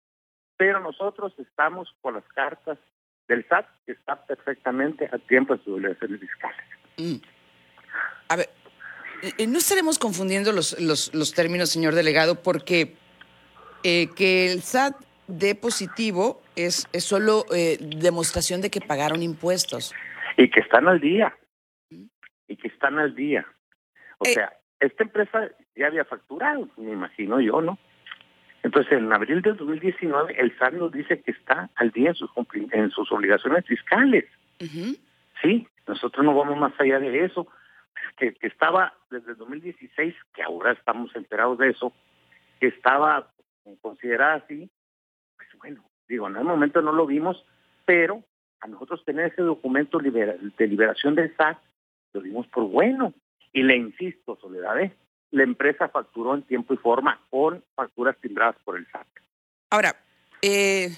Pero 0.58 0.80
nosotros 0.80 1.32
estamos 1.38 1.94
con 2.02 2.16
las 2.16 2.28
cartas 2.30 2.80
del 3.28 3.48
SAT, 3.48 3.68
que 3.86 3.92
está 3.92 4.26
perfectamente 4.26 5.08
a 5.12 5.20
tiempo 5.20 5.56
de 5.56 5.64
sus 5.64 5.76
obligaciones 5.76 6.20
fiscales. 6.20 6.66
Mm. 6.98 7.35
A 8.28 8.36
ver, 8.36 8.50
eh, 9.38 9.48
no 9.48 9.58
estaremos 9.58 10.00
confundiendo 10.00 10.52
los, 10.52 10.80
los, 10.80 11.14
los 11.14 11.34
términos, 11.34 11.70
señor 11.70 11.96
delegado, 11.96 12.42
porque 12.42 12.96
eh, 13.84 14.10
que 14.16 14.52
el 14.52 14.62
SAT 14.62 14.96
dé 15.28 15.56
positivo 15.56 16.42
es, 16.56 16.88
es 16.94 17.04
solo 17.04 17.46
eh, 17.54 17.78
demostración 17.80 18.62
de 18.62 18.70
que 18.70 18.82
pagaron 18.82 19.22
impuestos. 19.24 19.94
Y 20.38 20.50
que 20.50 20.60
están 20.60 20.88
al 20.88 21.00
día. 21.00 21.36
Y 22.48 22.56
que 22.58 22.68
están 22.68 23.00
al 23.00 23.16
día. 23.16 23.46
O 24.18 24.26
sea, 24.26 24.54
esta 24.80 25.04
empresa 25.04 25.50
ya 25.76 25.88
había 25.88 26.06
facturado, 26.06 26.70
me 26.78 26.92
imagino 26.92 27.40
yo, 27.40 27.62
¿no? 27.62 27.78
Entonces, 28.64 28.94
en 28.94 29.12
abril 29.14 29.42
del 29.42 29.58
2019, 29.58 30.36
el 30.40 30.58
SAT 30.58 30.74
nos 30.74 30.92
dice 30.92 31.22
que 31.22 31.32
está 31.32 31.70
al 31.76 31.92
día 31.92 32.10
en 32.10 32.16
sus, 32.16 32.32
en 32.72 32.90
sus 32.90 33.12
obligaciones 33.12 33.66
fiscales. 33.66 34.26
Sí, 35.42 35.68
nosotros 35.88 36.26
no 36.26 36.34
vamos 36.34 36.58
más 36.58 36.74
allá 36.80 37.00
de 37.00 37.26
eso 37.26 37.48
que, 38.16 38.36
estaba 38.42 38.94
desde 39.10 39.32
el 39.32 39.38
2016, 39.38 40.16
que 40.34 40.44
ahora 40.44 40.72
estamos 40.72 41.16
enterados 41.16 41.58
de 41.58 41.70
eso, 41.70 41.94
que 42.60 42.68
estaba 42.68 43.32
considerada 43.82 44.36
así, 44.36 44.70
pues 45.36 45.50
bueno, 45.58 45.84
digo, 46.08 46.28
en 46.28 46.38
el 46.38 46.44
momento 46.44 46.82
no 46.82 46.92
lo 46.92 47.06
vimos, 47.06 47.44
pero 47.86 48.24
a 48.62 48.68
nosotros 48.68 49.04
tener 49.06 49.32
ese 49.32 49.42
documento 49.42 50.00
de 50.00 50.68
liberación 50.68 51.16
del 51.16 51.36
SAT, 51.36 51.58
lo 52.14 52.22
dimos 52.22 52.48
por 52.48 52.66
bueno. 52.66 53.14
Y 53.52 53.64
le 53.64 53.78
insisto, 53.78 54.38
Soledad, 54.42 54.80
¿eh? 54.82 54.96
la 55.32 55.44
empresa 55.44 55.90
facturó 55.90 56.34
en 56.34 56.44
tiempo 56.44 56.74
y 56.74 56.78
forma 56.78 57.22
con 57.30 57.64
facturas 57.76 58.18
timbradas 58.20 58.56
por 58.64 58.78
el 58.78 58.88
SAT. 58.88 59.08
Ahora, 59.70 59.96
eh, 60.42 60.90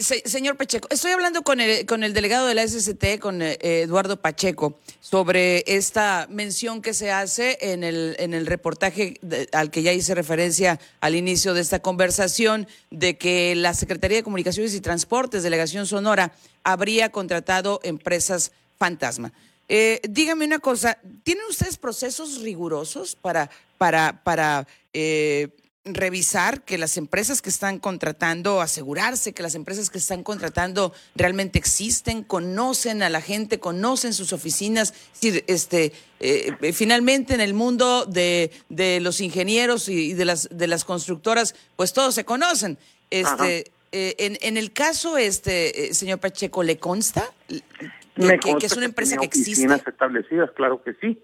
señor 0.00 0.56
Pacheco, 0.56 0.86
estoy 0.90 1.12
hablando 1.12 1.42
con 1.42 1.60
el, 1.60 1.86
con 1.86 2.04
el 2.04 2.12
delegado 2.12 2.46
de 2.46 2.54
la 2.54 2.66
SST, 2.66 3.18
con 3.20 3.40
eh, 3.40 3.56
Eduardo 3.60 4.20
Pacheco, 4.20 4.78
sobre 5.00 5.64
esta 5.66 6.26
mención 6.30 6.82
que 6.82 6.92
se 6.92 7.10
hace 7.10 7.56
en 7.60 7.82
el, 7.84 8.14
en 8.18 8.34
el 8.34 8.46
reportaje 8.46 9.18
al 9.52 9.70
que 9.70 9.82
ya 9.82 9.92
hice 9.92 10.14
referencia 10.14 10.78
al 11.00 11.14
inicio 11.14 11.54
de 11.54 11.62
esta 11.62 11.80
conversación, 11.80 12.68
de 12.90 13.16
que 13.16 13.54
la 13.54 13.72
Secretaría 13.72 14.18
de 14.18 14.22
Comunicaciones 14.22 14.74
y 14.74 14.80
Transportes, 14.80 15.42
Delegación 15.42 15.86
Sonora, 15.86 16.32
habría 16.64 17.10
contratado 17.10 17.80
empresas 17.82 18.52
fantasma. 18.78 19.32
Eh, 19.70 20.00
dígame 20.08 20.44
una 20.44 20.58
cosa, 20.58 20.98
¿tienen 21.24 21.44
ustedes 21.48 21.76
procesos 21.78 22.40
rigurosos 22.40 23.16
para, 23.16 23.50
para, 23.78 24.22
para 24.22 24.66
eh, 24.92 25.48
revisar 25.94 26.62
que 26.62 26.78
las 26.78 26.96
empresas 26.96 27.42
que 27.42 27.48
están 27.48 27.78
contratando, 27.78 28.60
asegurarse 28.60 29.32
que 29.32 29.42
las 29.42 29.54
empresas 29.54 29.90
que 29.90 29.98
están 29.98 30.22
contratando 30.22 30.92
realmente 31.14 31.58
existen, 31.58 32.22
conocen 32.22 33.02
a 33.02 33.10
la 33.10 33.20
gente, 33.20 33.58
conocen 33.58 34.14
sus 34.14 34.32
oficinas. 34.32 34.94
este, 35.20 35.92
eh, 36.20 36.72
finalmente 36.72 37.34
en 37.34 37.40
el 37.40 37.54
mundo 37.54 38.06
de, 38.06 38.50
de 38.68 39.00
los 39.00 39.20
ingenieros 39.20 39.88
y, 39.88 40.14
de, 40.14 40.24
las, 40.24 40.48
de 40.50 40.66
las 40.66 40.84
constructoras, 40.84 41.54
pues 41.76 41.92
todos 41.92 42.14
se 42.14 42.24
conocen. 42.24 42.78
Este, 43.10 43.70
eh, 43.92 44.14
en, 44.18 44.36
en, 44.42 44.56
el 44.56 44.72
caso, 44.72 45.16
este, 45.16 45.88
eh, 45.88 45.94
señor 45.94 46.18
Pacheco, 46.18 46.62
¿le 46.62 46.78
consta 46.78 47.32
que, 47.46 48.66
es 48.66 48.76
una 48.76 48.86
empresa 48.86 49.16
que, 49.16 49.26
existe? 49.26 49.52
Oficinas 49.52 49.86
establecidas, 49.86 50.50
claro 50.52 50.82
que 50.82 50.94
sí. 51.00 51.22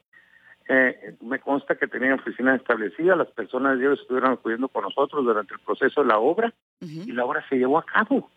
Eh, 0.67 1.17
me 1.21 1.41
consta 1.41 1.75
que 1.75 1.87
tenían 1.87 2.15
oficinas 2.15 2.59
establecidas, 2.59 3.19
las 3.19 3.31
personas 3.33 3.79
de 3.79 3.85
ellos 3.85 4.01
estuvieron 4.01 4.33
acudiendo 4.33 4.69
con 4.69 4.85
nosotros 4.85 5.25
durante 5.25 5.53
el 5.53 5.61
proceso 5.61 6.03
de 6.03 6.09
la 6.09 6.19
obra 6.19 6.55
y 6.81 7.13
la 7.13 7.25
obra 7.25 7.47
se 7.49 7.57
llevó 7.57 7.79
a 7.79 7.85
cabo. 7.85 8.31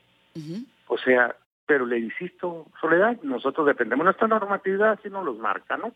O 0.87 0.97
sea, 0.97 1.35
pero 1.65 1.85
le 1.85 1.99
insisto, 1.99 2.67
Soledad, 2.81 3.21
nosotros 3.23 3.65
dependemos 3.67 4.03
de 4.03 4.05
nuestra 4.05 4.27
normatividad, 4.27 4.99
si 5.03 5.09
no 5.09 5.23
los 5.23 5.37
marca, 5.37 5.77
¿no? 5.77 5.93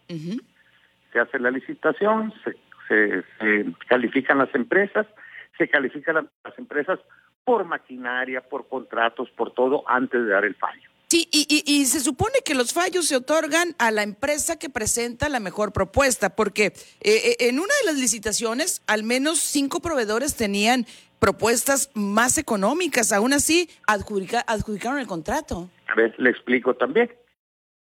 Se 1.12 1.20
hace 1.20 1.40
la 1.40 1.52
licitación, 1.52 2.34
se, 2.44 3.24
se, 3.40 3.66
califican 3.88 4.38
las 4.38 4.54
empresas, 4.56 5.08
se 5.58 5.68
califican 5.68 6.30
las 6.44 6.60
empresas 6.60 7.00
por 7.44 7.66
maquinaria, 7.66 8.42
por 8.42 8.68
contratos, 8.68 9.30
por 9.32 9.52
todo, 9.54 9.84
antes 9.88 10.24
de 10.24 10.30
dar 10.30 10.46
el 10.46 10.56
fallo. 10.56 10.91
Sí, 11.12 11.28
y, 11.30 11.86
se 11.88 12.00
supone 12.00 12.36
que 12.46 12.56
los 12.56 12.74
fallos 12.74 13.06
se 13.06 13.18
otorgan 13.18 13.76
a 13.80 13.92
la 13.92 14.02
empresa 14.02 14.58
que 14.58 14.70
presenta 14.70 15.28
la 15.28 15.42
mejor 15.42 15.74
propuesta, 15.74 16.38
porque 16.38 16.68
eh, 16.68 16.72
eh, 17.02 17.36
en 17.50 17.60
una 17.60 17.74
de 17.82 17.88
las 17.88 17.96
licitaciones 18.00 18.82
al 18.88 19.04
menos 19.04 19.40
cinco 19.40 19.82
proveedores 19.82 20.38
tenían 20.38 20.86
propuestas 21.20 21.92
más 21.96 22.38
económicas, 22.38 23.12
aún 23.12 23.34
así 23.34 23.68
adjudicaron 23.88 25.00
el 25.00 25.08
contrato. 25.08 25.70
A 25.90 25.96
ver, 25.96 26.16
le 26.18 26.30
explico 26.30 26.76
también. 26.76 27.12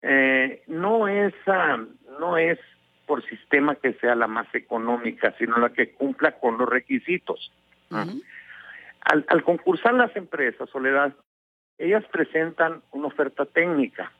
Eh, 0.02 0.64
no 0.67 1.07
es 1.07 1.33
ah, 1.47 1.79
no 2.19 2.37
es 2.37 2.59
por 3.07 3.25
sistema 3.29 3.76
que 3.76 3.93
sea 4.00 4.17
la 4.17 4.26
más 4.26 4.52
económica, 4.52 5.33
sino 5.38 5.59
la 5.59 5.73
que 5.73 5.93
cumpla 5.93 6.41
con 6.41 6.59
los 6.59 6.69
requisitos. 6.69 7.52
al, 7.91 9.25
al 9.29 9.45
concursar 9.45 9.95
las 9.95 10.17
empresas, 10.17 10.69
Soledad, 10.71 11.14
ellas 11.83 12.05
presentan 12.12 12.81
una 12.93 13.09
oferta 13.09 13.45
técnica, 13.45 14.12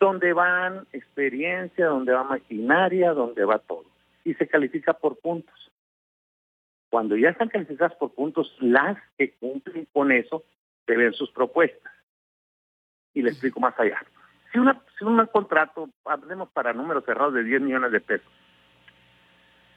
donde 0.00 0.32
van 0.32 0.86
experiencia, 0.92 1.86
donde 1.86 2.12
va 2.12 2.24
maquinaria, 2.24 3.12
donde 3.12 3.44
va 3.44 3.60
todo, 3.60 3.86
y 4.24 4.34
se 4.34 4.48
califica 4.48 4.94
por 4.94 5.16
puntos. 5.18 5.70
Cuando 6.90 7.16
ya 7.16 7.30
están 7.30 7.50
calificadas 7.50 7.94
por 7.96 8.14
puntos, 8.14 8.52
las 8.60 8.98
que 9.16 9.32
cumplen 9.34 9.86
con 9.92 10.10
eso 10.10 10.44
deben 10.86 11.12
sus 11.12 11.30
propuestas. 11.30 11.92
Y 13.14 13.22
le 13.22 13.30
explico 13.30 13.60
más 13.60 13.78
allá. 13.78 14.02
Si, 14.52 14.58
una, 14.58 14.80
si 14.98 15.04
un 15.04 15.24
contrato, 15.26 15.90
hablemos 16.04 16.48
para 16.48 16.72
números 16.72 17.04
cerrados 17.04 17.34
de 17.34 17.44
10 17.44 17.60
millones 17.60 17.92
de 17.92 18.00
pesos, 18.00 18.32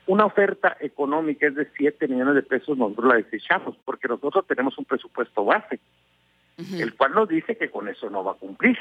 una 0.07 0.25
oferta 0.25 0.75
económica 0.79 1.47
es 1.47 1.55
de 1.55 1.69
7 1.77 2.07
millones 2.07 2.35
de 2.35 2.43
pesos, 2.43 2.77
nosotros 2.77 3.05
la 3.05 3.15
desechamos 3.15 3.77
porque 3.85 4.07
nosotros 4.07 4.47
tenemos 4.47 4.77
un 4.77 4.85
presupuesto 4.85 5.45
base 5.45 5.79
el 6.73 6.95
cual 6.95 7.13
nos 7.13 7.29
dice 7.29 7.57
que 7.57 7.69
con 7.69 7.87
eso 7.87 8.09
no 8.09 8.23
va 8.23 8.33
a 8.33 8.35
cumplir. 8.35 8.77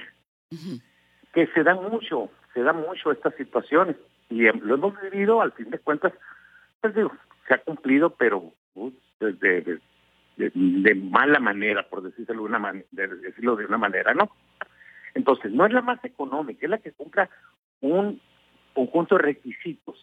Que 1.32 1.46
se 1.48 1.62
da 1.62 1.74
mucho, 1.74 2.30
se 2.54 2.62
da 2.62 2.72
mucho 2.72 3.12
estas 3.12 3.34
situaciones 3.36 3.96
y 4.28 4.42
lo 4.42 4.74
hemos 4.74 5.00
vivido 5.00 5.40
al 5.40 5.52
fin 5.52 5.70
de 5.70 5.78
cuentas, 5.78 6.12
pues 6.80 6.94
digo, 6.94 7.12
se 7.46 7.54
ha 7.54 7.58
cumplido, 7.58 8.10
pero 8.10 8.52
uh, 8.74 8.90
de, 9.18 9.80
de, 10.36 10.94
mala 10.94 11.40
manera, 11.40 11.88
por 11.88 12.02
decirlo 12.02 12.34
de, 12.34 12.40
una 12.40 12.72
de 12.90 13.08
decirlo 13.08 13.56
de 13.56 13.66
una 13.66 13.78
manera, 13.78 14.14
¿no? 14.14 14.30
Entonces, 15.14 15.52
no 15.52 15.66
es 15.66 15.72
la 15.72 15.82
más 15.82 16.02
económica, 16.04 16.60
es 16.62 16.70
la 16.70 16.78
que 16.78 16.92
cumpla 16.92 17.28
un 17.80 18.20
conjunto 18.72 19.16
de 19.16 19.22
requisitos 19.22 19.96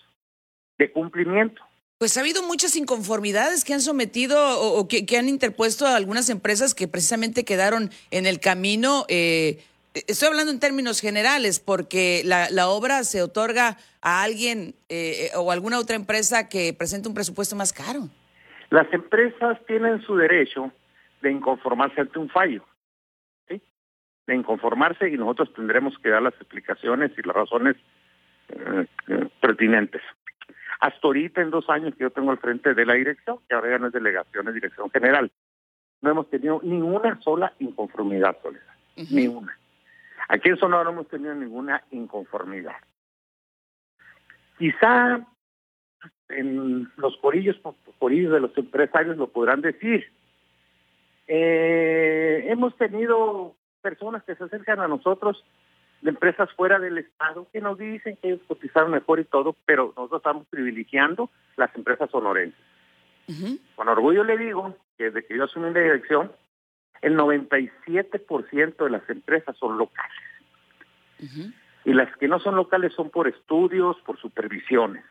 de 0.78 0.92
cumplimiento. 0.92 1.62
Pues 2.00 2.16
ha 2.16 2.20
habido 2.20 2.44
muchas 2.44 2.76
inconformidades 2.76 3.66
que 3.66 3.74
han 3.74 3.82
sometido 3.82 4.38
o, 4.62 4.88
que, 4.88 5.18
han 5.18 5.28
interpuesto 5.28 5.88
a 5.88 5.96
algunas 5.96 6.30
empresas 6.30 6.76
que 6.76 6.88
precisamente 6.88 7.44
quedaron 7.44 7.90
en 8.12 8.28
el 8.28 8.40
camino. 8.40 9.06
Eh, 9.10 9.64
estoy 10.08 10.28
hablando 10.28 10.52
en 10.52 10.60
términos 10.60 11.02
generales 11.02 11.60
porque 11.60 12.22
la, 12.24 12.68
obra 12.68 13.04
se 13.04 13.24
otorga 13.24 13.78
a 14.04 14.22
alguien 14.22 14.76
eh, 14.90 15.32
o 15.36 15.52
alguna 15.52 15.80
otra 15.80 15.96
empresa 15.96 16.50
que 16.50 16.72
presenta 16.72 17.10
un 17.10 17.16
presupuesto 17.16 17.56
más 17.56 17.74
caro. 17.74 18.10
Las 18.70 18.94
empresas 18.94 19.58
tienen 19.66 20.00
su 20.04 20.16
derecho 20.18 20.72
de 21.24 21.32
inconformarse 21.32 22.02
ante 22.02 22.20
un 22.20 22.30
fallo, 22.30 22.64
de 23.48 24.36
inconformarse 24.36 25.10
y 25.10 25.18
nosotros 25.18 25.52
tendremos 25.56 25.98
que 25.98 26.10
dar 26.10 26.22
las 26.22 26.36
explicaciones 26.36 27.12
y 27.18 27.26
las 27.26 27.36
razones 27.36 27.76
eh, 28.50 28.86
pertinentes. 29.42 30.04
Hasta 30.80 31.00
ahorita, 31.04 31.42
en 31.42 31.50
dos 31.50 31.70
años 31.70 31.96
que 31.96 32.04
yo 32.04 32.12
tengo 32.12 32.32
al 32.32 32.38
frente 32.38 32.74
de 32.74 32.86
la 32.86 32.94
dirección, 32.94 33.40
que 33.48 33.56
ahora 33.56 33.72
ya 33.72 33.78
no 33.80 33.88
es 33.88 33.94
delegación, 33.94 34.48
es 34.48 34.54
dirección 34.54 34.90
general, 34.92 35.32
no 36.02 36.12
hemos 36.12 36.30
tenido 36.30 36.60
ni 36.64 36.82
una 36.82 37.20
sola 37.22 37.54
inconformidad, 37.60 38.38
Soledad. 38.42 38.64
Ni 39.12 39.28
una. 39.28 39.58
Aquí 40.30 40.50
en 40.50 40.58
Sonora 40.58 40.84
no 40.84 40.92
hemos 40.92 41.08
tenido 41.08 41.34
ninguna 41.34 41.84
inconformidad. 41.92 42.76
Quizá 44.58 45.26
en 46.30 46.92
los 46.98 47.18
corillos, 47.18 47.58
corillos 48.00 48.34
de 48.34 48.40
los 48.40 48.58
empresarios 48.58 49.18
lo 49.18 49.28
podrán 49.28 49.62
decir. 49.62 50.12
Eh, 51.28 52.46
hemos 52.48 52.76
tenido 52.78 53.56
personas 53.82 54.24
que 54.24 54.36
se 54.36 54.44
acercan 54.44 54.80
a 54.80 54.88
nosotros 54.88 55.44
de 56.02 56.10
empresas 56.10 56.52
fuera 56.54 56.80
del 56.80 56.98
Estado 56.98 57.48
que 57.52 57.62
nos 57.62 57.78
dicen 57.78 58.18
que 58.18 58.30
ellos 58.30 58.42
cotizaron 58.48 58.92
mejor 58.92 59.20
y 59.20 59.26
todo, 59.26 59.56
pero 59.66 59.94
nosotros 59.96 60.20
estamos 60.20 60.48
privilegiando 60.48 61.30
las 61.56 61.74
empresas 61.76 62.10
sonorenses. 62.12 62.60
Con 63.76 63.90
orgullo 63.90 64.24
le 64.24 64.38
digo 64.38 64.76
que 64.98 65.06
desde 65.06 65.26
que 65.26 65.36
yo 65.36 65.44
asumí 65.46 65.74
la 65.74 65.82
dirección, 65.82 66.32
el 67.02 67.18
97% 67.18 68.84
de 68.84 68.90
las 68.90 69.10
empresas 69.10 69.56
son 69.58 69.78
locales. 69.78 70.22
Y 71.84 71.94
las 71.94 72.16
que 72.18 72.28
no 72.28 72.40
son 72.40 72.56
locales 72.56 72.94
son 72.94 73.10
por 73.10 73.28
estudios, 73.28 73.98
por 74.06 74.18
supervisiones, 74.20 75.04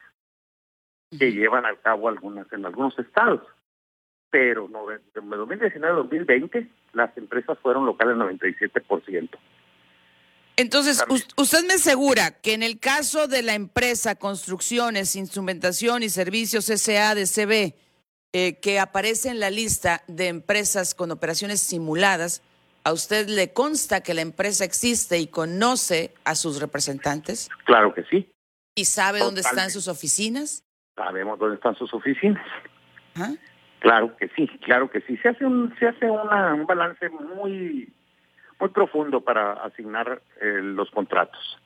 que 1.19 1.33
llevan 1.33 1.67
a 1.67 1.75
cabo 1.77 2.09
algunas 2.09 2.51
en 2.53 2.65
algunos 2.65 2.99
estados. 2.99 3.43
Pero 4.31 4.69
de 4.69 5.01
2019 5.15 5.89
a 5.89 5.97
2020 5.97 6.69
las 6.93 7.17
empresas 7.17 7.59
fueron 7.59 7.87
locales 7.87 8.17
97%. 8.17 9.31
Entonces, 10.57 11.05
usted 11.37 11.67
me 11.67 11.75
asegura 11.75 12.31
que 12.31 12.55
en 12.55 12.63
el 12.63 12.81
caso 12.81 13.29
de 13.29 13.43
la 13.43 13.55
empresa 13.55 14.15
Construcciones, 14.15 15.15
Instrumentación 15.15 16.03
y 16.03 16.09
Servicios 16.09 16.65
SADCB, 16.67 17.75
eh, 18.33 18.59
que 18.61 18.81
aparece 18.81 19.29
en 19.29 19.39
la 19.39 19.51
lista 19.51 20.03
de 20.09 20.29
empresas 20.29 20.95
con 20.95 21.11
operaciones 21.11 21.61
simuladas, 21.61 22.43
¿a 22.85 22.93
usted 22.93 23.29
le 23.29 23.53
consta 23.53 24.03
que 24.03 24.15
la 24.15 24.23
empresa 24.23 24.65
existe 24.65 25.19
y 25.19 25.27
conoce 25.27 26.15
a 26.25 26.35
sus 26.35 26.59
representantes? 26.59 27.51
Claro 27.67 27.93
que 27.93 28.05
sí. 28.05 28.31
¿Y 28.75 28.87
sabe 28.87 29.21
dónde 29.21 29.43
están 29.43 29.71
sus 29.71 29.89
oficinas? 29.89 30.65
Sabemos 30.97 31.39
dónde 31.39 31.57
están 31.57 31.75
sus 31.77 31.93
oficinas. 31.93 32.45
¿Ah? 33.15 33.35
Claro 33.81 34.17
que 34.17 34.29
sí, 34.35 34.49
claro 34.65 34.91
que 34.91 35.03
sí. 35.03 35.19
Se 35.19 35.29
hace 35.29 35.45
un, 35.45 35.75
se 35.79 35.87
hace 35.87 36.11
un 36.11 36.67
balance 36.67 37.09
muy 37.11 37.93
muy 38.59 38.71
profundo 38.71 39.21
para 39.21 39.53
asignar 39.65 40.23
eh, 40.41 40.61
los 40.63 40.91
contratos. 40.91 41.59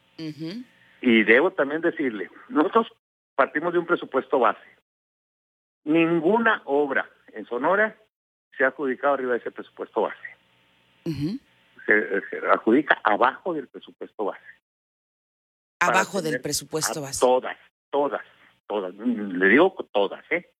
Y 1.00 1.24
debo 1.24 1.52
también 1.52 1.80
decirle, 1.80 2.30
nosotros 2.48 2.88
partimos 3.34 3.72
de 3.72 3.78
un 3.78 3.86
presupuesto 3.86 4.38
base. 4.38 4.60
Ninguna 5.84 6.60
obra 6.66 7.08
en 7.32 7.46
Sonora 7.46 7.96
se 8.56 8.64
ha 8.64 8.68
adjudicado 8.68 9.14
arriba 9.14 9.32
de 9.32 9.38
ese 9.38 9.50
presupuesto 9.50 10.02
base. 10.02 10.18
se, 11.86 12.38
adjudica 12.52 13.00
abajo 13.02 13.54
del 13.54 13.68
presupuesto 13.68 14.24
base. 14.26 14.44
Abajo 15.80 16.20
del 16.20 16.40
presupuesto 16.42 17.00
base. 17.00 17.20
Todas, 17.20 17.56
todas, 17.88 18.24
todas. 18.66 18.94
Le 18.94 19.48
digo 19.48 19.74
todas, 19.90 20.22
¿eh? 20.30 20.52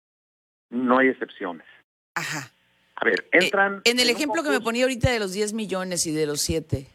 No 0.70 0.98
hay 0.98 1.08
excepciones. 1.08 1.66
Ajá. 2.14 2.50
A 3.00 3.04
ver, 3.04 3.26
eh, 3.32 3.38
entran... 3.44 3.80
en 3.84 3.98
el 3.98 4.10
ejemplo 4.10 4.42
que 4.42 4.50
me 4.50 4.60
ponía 4.60 4.84
ahorita 4.84 5.10
de 5.10 5.18
los 5.18 5.32
10 5.32 5.54
millones 5.54 6.06
y 6.06 6.12
de 6.12 6.26
los 6.26 6.40
7, 6.42 6.86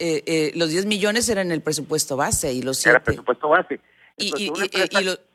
eh, 0.00 0.22
eh, 0.26 0.52
los 0.56 0.70
10 0.70 0.86
millones 0.86 1.28
eran 1.28 1.52
el 1.52 1.62
presupuesto 1.62 2.16
base 2.16 2.52
y 2.52 2.62
los 2.62 2.78
7... 2.78 2.90
Era 2.90 3.04
presupuesto 3.04 3.48
base. 3.48 3.80
y, 4.16 4.50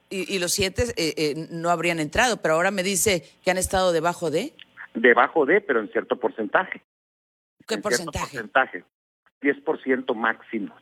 y, 0.09 0.39
los 0.39 0.51
7 0.51 1.47
no 1.51 1.69
habrían 1.69 1.99
entrado, 1.99 2.41
pero 2.41 2.55
ahora 2.55 2.71
me 2.71 2.83
dice 2.83 3.23
que 3.43 3.51
han 3.51 3.57
estado 3.57 3.93
debajo 3.93 4.29
de... 4.29 4.53
Debajo 4.93 5.45
de, 5.45 5.61
pero 5.61 5.79
en 5.79 5.89
cierto 5.89 6.19
porcentaje. 6.19 6.81
¿Qué 7.65 7.77
porcentaje? 7.77 8.25
porcentaje? 8.25 8.83
10% 9.41 10.15
máximo. 10.15 10.75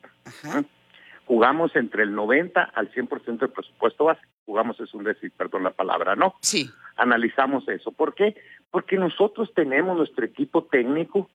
Jugamos 1.26 1.76
entre 1.76 2.04
el 2.04 2.15
90 2.15 2.63
al 2.63 2.91
100% 2.91 3.39
del 3.39 3.50
presupuesto 3.50 4.06
base. 4.06 4.22
Jugamos 4.46 4.80
es 4.80 4.93
un 4.93 5.04
decir, 5.04 5.32
perdón 5.38 5.63
la 5.63 5.72
palabra, 5.72 6.15
¿no? 6.15 6.36
Sí. 6.41 6.72
Analizamos 6.98 7.68
eso. 7.68 7.92
¿Por 7.92 8.16
qué? 8.16 8.36
Porque 8.72 8.98
nosotros 8.98 9.54
tenemos 9.54 9.98
nuestro 9.98 10.26
equipo 10.26 10.66
técnico 10.66 11.30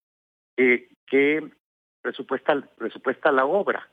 eh, 0.56 0.88
que 1.06 1.48
presupuesta, 2.02 2.60
presupuesta 2.76 3.32
la 3.32 3.44
obra. 3.44 3.88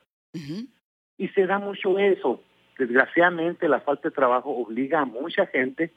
Y 1.16 1.28
se 1.28 1.46
da 1.46 1.58
mucho 1.58 1.98
eso. 1.98 2.42
Desgraciadamente, 2.78 3.68
la 3.68 3.80
falta 3.80 4.08
de 4.08 4.14
trabajo 4.14 4.50
obliga 4.50 5.00
a 5.00 5.04
mucha 5.04 5.46
gente 5.46 5.92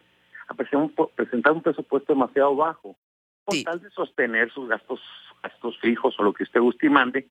a 0.47 0.53
presentar 0.53 1.53
un 1.53 1.61
presupuesto 1.61 2.13
demasiado 2.13 2.55
bajo, 2.55 2.95
con 3.45 3.63
tal 3.63 3.81
de 3.81 3.89
sostener 3.91 4.51
sus 4.51 4.67
gastos, 4.67 5.01
gastos 5.41 5.77
fijos 5.79 6.19
o 6.19 6.23
lo 6.23 6.33
que 6.33 6.43
usted 6.43 6.59
guste 6.59 6.87
y 6.87 6.89
mande, 6.89 7.27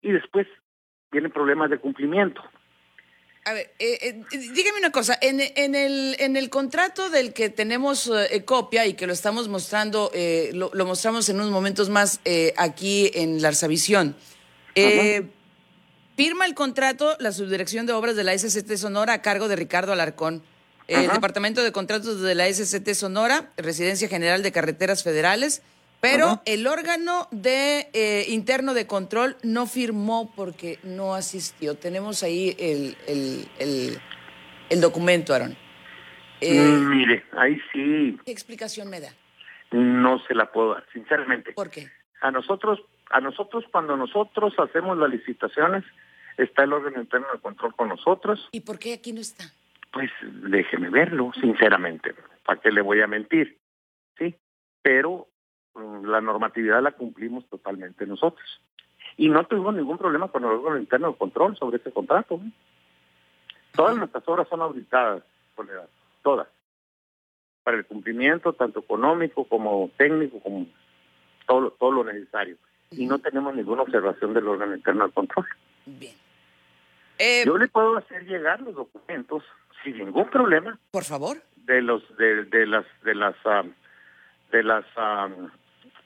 y 0.00 0.12
después 0.12 0.46
vienen 1.10 1.32
problemas 1.32 1.70
de 1.70 1.78
cumplimiento. 1.78 2.42
A 3.46 3.52
ver, 3.52 3.74
eh, 3.78 3.98
eh, 4.00 4.38
dígame 4.54 4.78
una 4.78 4.90
cosa, 4.90 5.18
en, 5.20 5.38
en, 5.38 5.74
el, 5.74 6.16
en 6.18 6.36
el 6.36 6.48
contrato 6.48 7.10
del 7.10 7.34
que 7.34 7.50
tenemos 7.50 8.10
eh, 8.10 8.42
copia 8.46 8.86
y 8.86 8.94
que 8.94 9.06
lo 9.06 9.12
estamos 9.12 9.48
mostrando, 9.48 10.10
lo, 10.54 10.86
mostramos 10.86 11.28
en 11.28 11.36
unos 11.36 11.50
momentos 11.50 11.90
más 11.90 12.20
aquí 12.56 13.10
en 13.12 13.42
la 13.42 13.48
Arsavisión, 13.48 14.16
firma 16.16 16.46
el 16.46 16.54
contrato 16.54 17.16
la 17.20 17.32
subdirección 17.32 17.84
de 17.84 17.92
obras 17.92 18.16
de 18.16 18.24
la 18.24 18.38
SCT 18.38 18.76
Sonora 18.76 19.12
a 19.12 19.22
cargo 19.22 19.48
de 19.48 19.56
Ricardo 19.56 19.92
Alarcón. 19.92 20.42
El 20.86 21.08
Departamento 21.08 21.62
de 21.62 21.72
Contratos 21.72 22.20
de 22.20 22.34
la 22.34 22.50
SCT 22.50 22.94
Sonora, 22.94 23.52
Residencia 23.58 24.08
General 24.08 24.42
de 24.42 24.52
Carreteras 24.52 25.02
Federales, 25.02 25.60
pero 26.04 26.42
el 26.44 26.66
órgano 26.66 27.28
de 27.30 27.88
eh, 27.94 28.26
interno 28.28 28.74
de 28.74 28.86
control 28.86 29.36
no 29.42 29.66
firmó 29.66 30.30
porque 30.36 30.78
no 30.82 31.14
asistió. 31.14 31.76
Tenemos 31.76 32.22
ahí 32.22 32.54
el, 32.58 32.94
el, 33.08 33.98
el, 34.68 34.80
documento, 34.82 35.32
Aaron. 35.32 35.56
Eh, 36.42 36.60
mm, 36.60 36.90
mire, 36.90 37.24
ahí 37.32 37.58
sí. 37.72 38.18
¿Qué 38.26 38.32
explicación 38.32 38.90
me 38.90 39.00
da? 39.00 39.08
No 39.72 40.18
se 40.26 40.34
la 40.34 40.52
puedo 40.52 40.74
dar, 40.74 40.84
sinceramente. 40.92 41.52
¿Por 41.52 41.70
qué? 41.70 41.88
A 42.20 42.30
nosotros, 42.30 42.80
a 43.10 43.20
nosotros 43.20 43.64
cuando 43.72 43.96
nosotros 43.96 44.52
hacemos 44.58 44.98
las 44.98 45.08
licitaciones, 45.08 45.84
está 46.36 46.64
el 46.64 46.74
órgano 46.74 47.00
interno 47.00 47.28
de 47.32 47.40
control 47.40 47.74
con 47.74 47.88
nosotros. 47.88 48.50
¿Y 48.52 48.60
por 48.60 48.78
qué 48.78 48.92
aquí 48.92 49.14
no 49.14 49.22
está? 49.22 49.44
Pues 49.90 50.10
déjeme 50.22 50.90
verlo, 50.90 51.32
sinceramente. 51.40 52.14
¿Para 52.44 52.60
qué 52.60 52.70
le 52.70 52.82
voy 52.82 53.00
a 53.00 53.06
mentir? 53.06 53.56
Sí, 54.18 54.34
pero 54.82 55.28
la 55.74 56.20
normatividad 56.20 56.82
la 56.82 56.92
cumplimos 56.92 57.46
totalmente 57.48 58.06
nosotros. 58.06 58.60
Y 59.16 59.28
no 59.28 59.44
tuvimos 59.46 59.74
ningún 59.74 59.98
problema 59.98 60.28
con 60.28 60.44
el 60.44 60.50
órgano 60.50 60.78
interno 60.78 61.12
de 61.12 61.18
control 61.18 61.56
sobre 61.56 61.76
ese 61.76 61.92
contrato. 61.92 62.40
Todas 63.72 63.96
nuestras 63.96 64.26
obras 64.26 64.48
son 64.48 64.62
auditadas, 64.62 65.22
todas. 66.22 66.48
Para 67.62 67.76
el 67.76 67.86
cumplimiento, 67.86 68.52
tanto 68.52 68.80
económico 68.80 69.44
como 69.44 69.90
técnico, 69.96 70.40
como 70.40 70.66
todo, 71.46 71.70
todo 71.72 71.92
lo 71.92 72.04
necesario. 72.04 72.56
Y 72.90 73.06
no 73.06 73.18
tenemos 73.18 73.54
ninguna 73.54 73.82
observación 73.82 74.34
del 74.34 74.46
órgano 74.46 74.74
interno 74.74 75.06
de 75.06 75.12
control. 75.12 75.46
Bien. 75.86 76.14
Yo 77.44 77.56
le 77.56 77.68
puedo 77.68 77.96
hacer 77.96 78.24
llegar 78.26 78.60
los 78.60 78.74
documentos 78.74 79.44
sin 79.82 79.98
ningún 79.98 80.28
problema. 80.28 80.78
Por 80.90 81.04
favor. 81.04 81.38
De 81.56 81.80
los 81.80 82.02
de, 82.16 82.44
de 82.44 82.66
las 82.66 82.84
de 83.04 83.14
las 83.14 83.36
de 84.50 84.62
las 84.62 84.84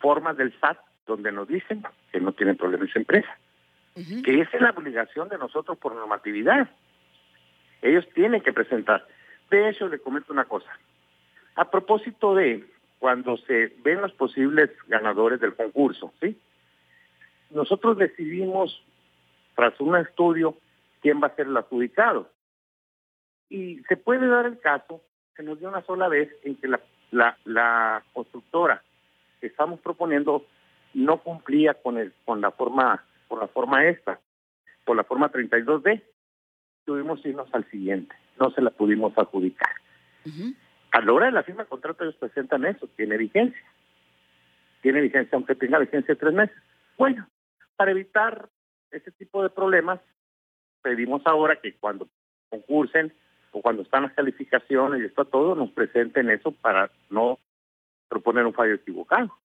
formas 0.01 0.37
del 0.37 0.53
SAT 0.61 0.79
donde 1.07 1.33
nos 1.33 1.49
dicen 1.49 1.83
que 2.13 2.21
no 2.21 2.33
tienen 2.33 2.57
problemas 2.57 2.91
esa 2.91 3.01
empresa. 3.01 3.37
Que 3.95 4.41
esa 4.41 4.57
es 4.57 4.63
la 4.63 4.71
obligación 4.71 5.29
de 5.29 5.39
nosotros 5.39 5.77
por 5.79 5.93
normatividad. 5.93 6.71
Ellos 7.83 8.07
tienen 8.15 8.43
que 8.43 8.53
presentar. 8.53 9.05
De 9.51 9.69
hecho, 9.69 9.89
le 9.89 9.99
comento 9.99 10.33
una 10.33 10.45
cosa. 10.45 10.71
A 11.57 11.69
propósito 11.69 12.37
de 12.37 12.65
cuando 13.01 13.37
se 13.39 13.75
ven 13.83 14.01
los 14.01 14.13
posibles 14.13 14.71
ganadores 14.87 15.41
del 15.41 15.57
concurso, 15.57 16.13
¿sí? 16.21 16.39
Nosotros 17.51 17.99
decidimos, 17.99 18.85
tras 19.57 19.81
un 19.81 19.97
estudio, 19.97 20.57
quién 21.01 21.21
va 21.21 21.29
a 21.29 21.35
ser 21.35 21.47
el 21.47 21.57
adjudicado. 21.57 22.31
Y 23.49 23.83
se 23.89 23.97
puede 23.97 24.29
dar 24.29 24.47
el 24.47 24.61
caso, 24.61 25.03
se 25.35 25.43
nos 25.43 25.59
dio 25.59 25.69
una 25.69 25.83
sola 25.83 26.09
vez, 26.09 26.31
en 26.45 26.55
que 26.57 26.69
la, 26.69 26.81
la, 27.11 27.37
la 27.45 28.05
constructora 28.13 28.83
que 29.41 29.47
estamos 29.47 29.81
proponiendo 29.81 30.47
no 30.95 31.23
cumplía 31.23 31.75
con 31.75 31.99
el 31.99 32.13
con 32.25 32.41
la 32.41 32.51
forma 32.51 33.05
por 33.29 33.41
la 33.41 33.49
forma 33.49 33.87
esta, 33.87 34.21
por 34.85 34.97
la 34.97 35.05
forma 35.05 35.31
32D. 35.31 36.03
Tuvimos 36.85 37.21
que 37.21 37.29
irnos 37.29 37.53
al 37.53 37.69
siguiente, 37.71 38.15
no 38.41 38.51
se 38.51 38.63
la 38.63 38.71
pudimos 38.71 39.17
adjudicar. 39.17 39.71
A 40.93 41.01
la 41.01 41.13
hora 41.13 41.27
de 41.27 41.33
la 41.33 41.43
firma 41.43 41.65
de 41.65 41.69
contrato 41.69 42.05
ellos 42.05 42.17
presentan 42.17 42.65
eso, 42.65 42.89
tiene 42.97 43.17
vigencia. 43.17 43.63
Tiene 44.81 45.01
vigencia 45.01 45.37
aunque 45.37 45.55
tenga 45.55 45.79
vigencia 45.79 46.15
de 46.15 46.21
tres 46.21 46.33
meses. 46.33 46.57
Bueno, 46.97 47.29
para 47.77 47.91
evitar 47.91 48.49
ese 48.91 49.11
tipo 49.13 49.43
de 49.43 49.51
problemas, 49.51 50.01
pedimos 50.83 51.23
ahora 51.27 51.61
que 51.61 51.75
cuando 51.75 52.09
concursen 52.49 53.13
o 53.53 53.61
cuando 53.61 53.83
están 53.83 54.05
las 54.05 54.13
calificaciones 54.13 55.03
y 55.03 55.05
está 55.05 55.25
todo, 55.25 55.55
nos 55.55 55.71
presenten 55.73 56.31
eso 56.31 56.53
para 56.53 56.91
no 57.11 57.39
proponer 58.09 58.47
un 58.47 58.55
fallo 58.55 58.75
equivocado. 58.75 59.39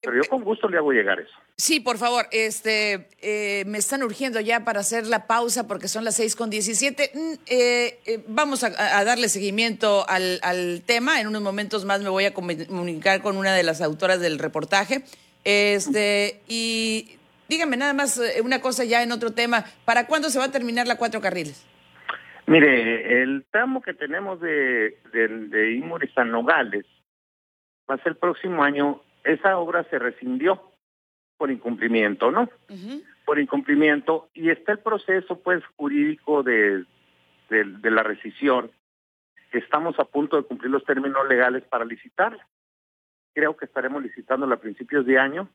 Pero 0.00 0.22
yo 0.22 0.28
con 0.28 0.44
gusto 0.44 0.68
le 0.68 0.76
hago 0.76 0.92
llegar 0.92 1.18
eso. 1.18 1.32
Sí, 1.56 1.80
por 1.80 1.98
favor, 1.98 2.28
este, 2.30 3.08
eh, 3.20 3.64
me 3.66 3.78
están 3.78 4.02
urgiendo 4.02 4.40
ya 4.40 4.62
para 4.64 4.80
hacer 4.80 5.06
la 5.06 5.26
pausa 5.26 5.66
porque 5.66 5.88
son 5.88 6.04
las 6.04 6.16
seis 6.16 6.36
con 6.36 6.50
diecisiete. 6.50 7.10
Mm, 7.14 7.32
eh, 7.46 7.98
eh, 8.06 8.24
vamos 8.28 8.62
a, 8.62 8.70
darle 9.04 9.28
seguimiento 9.28 10.08
al, 10.08 10.38
al, 10.42 10.82
tema. 10.84 11.20
En 11.20 11.26
unos 11.26 11.42
momentos 11.42 11.84
más 11.84 12.02
me 12.02 12.08
voy 12.08 12.24
a 12.24 12.34
comunicar 12.34 13.22
con 13.22 13.36
una 13.36 13.54
de 13.54 13.62
las 13.62 13.80
autoras 13.80 14.20
del 14.20 14.38
reportaje. 14.38 15.02
Este, 15.44 16.40
y 16.46 17.16
dígame 17.48 17.76
nada 17.76 17.94
más 17.94 18.20
una 18.44 18.60
cosa 18.60 18.84
ya 18.84 19.02
en 19.02 19.10
otro 19.10 19.32
tema. 19.32 19.64
¿Para 19.84 20.06
cuándo 20.06 20.30
se 20.30 20.38
va 20.38 20.44
a 20.44 20.52
terminar 20.52 20.86
la 20.86 20.98
cuatro 20.98 21.20
carriles? 21.20 21.64
Mire, 22.46 23.22
el 23.22 23.44
tramo 23.50 23.82
que 23.82 23.94
tenemos 23.94 24.40
de, 24.40 25.00
de, 25.12 25.28
de 25.28 26.10
San 26.14 26.30
Nogales 26.30 26.86
va 27.90 27.96
a 27.96 27.98
ser 27.98 28.12
el 28.12 28.16
próximo 28.16 28.62
año. 28.62 29.02
Esa 29.24 29.58
obra 29.58 29.84
se 29.90 29.98
rescindió 29.98 30.62
por 31.36 31.50
incumplimiento, 31.50 32.30
¿no? 32.30 32.48
Por 33.24 33.38
incumplimiento. 33.40 34.28
Y 34.34 34.50
está 34.50 34.72
el 34.72 34.78
proceso, 34.78 35.40
pues, 35.40 35.62
jurídico 35.76 36.42
de, 36.42 36.84
de, 37.50 37.90
la 37.90 38.02
rescisión. 38.02 38.70
Estamos 39.52 39.98
a 39.98 40.04
punto 40.04 40.36
de 40.36 40.44
cumplir 40.44 40.70
los 40.70 40.84
términos 40.84 41.26
legales 41.28 41.64
para 41.64 41.84
licitarla. 41.84 42.46
Creo 43.34 43.56
que 43.56 43.66
estaremos 43.66 44.02
licitándola 44.02 44.54
a 44.54 44.60
principios 44.60 45.04
de 45.04 45.18
año 45.18 45.48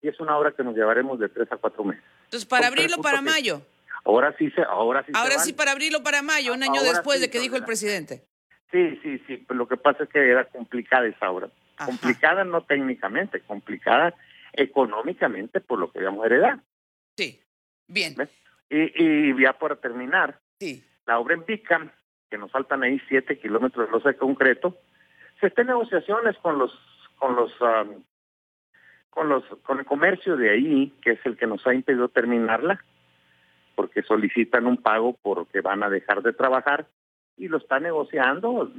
y 0.00 0.08
es 0.08 0.18
una 0.20 0.36
obra 0.36 0.52
que 0.52 0.64
nos 0.64 0.74
llevaremos 0.74 1.18
de 1.18 1.28
tres 1.28 1.50
a 1.52 1.56
cuatro 1.56 1.84
meses. 1.84 2.04
Entonces, 2.24 2.48
¿para 2.48 2.68
abrirlo 2.68 2.98
para 3.02 3.20
mayo? 3.20 3.62
Ahora 4.04 4.34
sí 4.38 4.50
se, 4.50 4.62
ahora 4.62 5.04
sí. 5.04 5.12
Ahora 5.14 5.38
sí 5.38 5.52
para 5.52 5.72
abril 5.72 5.94
o 5.94 6.02
para 6.02 6.22
mayo, 6.22 6.54
un 6.54 6.62
año 6.62 6.82
después 6.82 7.20
de 7.20 7.30
que 7.30 7.40
dijo 7.40 7.56
el 7.56 7.64
presidente. 7.64 8.24
Sí, 8.70 8.98
sí, 9.02 9.18
sí. 9.26 9.36
Pues 9.38 9.56
lo 9.56 9.68
que 9.68 9.76
pasa 9.76 10.04
es 10.04 10.08
que 10.08 10.30
era 10.30 10.44
complicada 10.44 11.06
esa 11.06 11.30
obra. 11.30 11.50
Complicada 11.84 12.44
no 12.44 12.62
técnicamente, 12.62 13.40
complicada 13.40 14.14
económicamente 14.52 15.60
por 15.60 15.78
lo 15.78 15.90
que 15.90 15.98
habíamos 15.98 16.26
heredado. 16.26 16.60
Sí, 17.16 17.40
bien. 17.86 18.14
Y, 18.68 19.30
y 19.30 19.42
ya 19.42 19.54
para 19.54 19.76
terminar, 19.76 20.40
sí. 20.58 20.84
la 21.06 21.18
obra 21.18 21.34
en 21.34 21.44
Bicam, 21.44 21.90
que 22.30 22.38
nos 22.38 22.50
faltan 22.50 22.82
ahí 22.82 23.00
siete 23.08 23.38
kilómetros 23.38 23.86
de 23.86 23.92
losa 23.92 24.10
de 24.10 24.16
concreto, 24.16 24.78
se 25.40 25.48
está 25.48 25.62
en 25.62 25.68
negociaciones 25.68 26.36
con 26.38 26.58
los, 26.58 26.72
con 27.16 27.34
los, 27.34 27.52
con 29.10 29.28
los, 29.28 29.44
con 29.62 29.78
el 29.78 29.86
comercio 29.86 30.36
de 30.36 30.50
ahí, 30.50 30.94
que 31.02 31.12
es 31.12 31.20
el 31.24 31.36
que 31.36 31.46
nos 31.46 31.66
ha 31.66 31.74
impedido 31.74 32.08
terminarla 32.08 32.84
porque 33.80 34.02
solicitan 34.02 34.66
un 34.66 34.76
pago 34.76 35.16
porque 35.22 35.62
van 35.62 35.82
a 35.82 35.88
dejar 35.88 36.20
de 36.20 36.34
trabajar 36.34 36.86
y 37.38 37.48
lo 37.48 37.56
está 37.56 37.80
negociando 37.80 38.70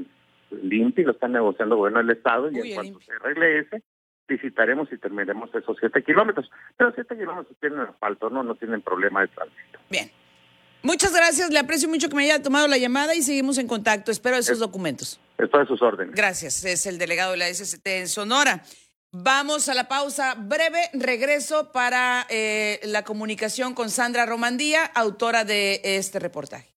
limpio, 0.52 1.08
lo 1.08 1.14
está 1.14 1.28
negociando 1.28 1.76
bueno 1.76 2.00
el 2.00 2.12
Estado 2.12 2.52
y 2.52 2.60
en 2.60 2.76
cuanto 2.76 3.00
se 3.02 3.14
arregle 3.14 3.62
ese, 3.62 3.82
visitaremos 4.28 4.94
y 4.94 5.00
terminaremos 5.00 5.50
esos 5.56 5.76
siete 5.80 6.04
kilómetros. 6.04 6.52
Pero 6.78 6.92
siete 6.94 7.18
kilómetros 7.18 7.58
tienen 7.60 7.80
asfalto, 7.80 8.30
no, 8.30 8.44
no 8.44 8.54
tienen 8.54 8.84
problema 8.84 9.22
de 9.22 9.30
tránsito. 9.30 9.80
Bien. 9.90 10.12
Muchas 10.84 11.16
gracias, 11.16 11.50
le 11.50 11.58
aprecio 11.58 11.90
mucho 11.90 12.08
que 12.08 12.16
me 12.16 12.26
haya 12.26 12.44
tomado 12.44 12.68
la 12.68 12.78
llamada 12.78 13.16
y 13.16 13.24
seguimos 13.24 13.58
en 13.58 13.68
contacto. 13.68 14.12
Espero 14.12 14.36
esos 14.36 14.60
documentos. 14.60 15.20
Estoy 15.40 15.64
a 15.64 15.66
sus 15.66 15.82
órdenes. 15.82 16.14
Gracias, 16.14 16.64
es 16.64 16.86
el 16.86 17.00
delegado 17.00 17.32
de 17.32 17.38
la 17.38 17.52
SST 17.52 17.88
en 17.88 18.08
Sonora. 18.08 18.62
Vamos 19.14 19.68
a 19.68 19.74
la 19.74 19.90
pausa 19.90 20.36
breve, 20.36 20.90
regreso 20.94 21.74
para 21.74 22.26
eh, 22.30 22.80
la 22.84 23.04
comunicación 23.04 23.74
con 23.74 23.90
Sandra 23.90 24.26
Romandía, 24.26 24.86
autora 24.86 25.44
de 25.44 25.82
este 25.84 26.18
reportaje. 26.18 26.74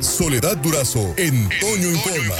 Soledad 0.00 0.56
Durazo 0.56 1.14
en 1.16 1.48
Toño 1.60 1.90
Informa. 1.90 2.34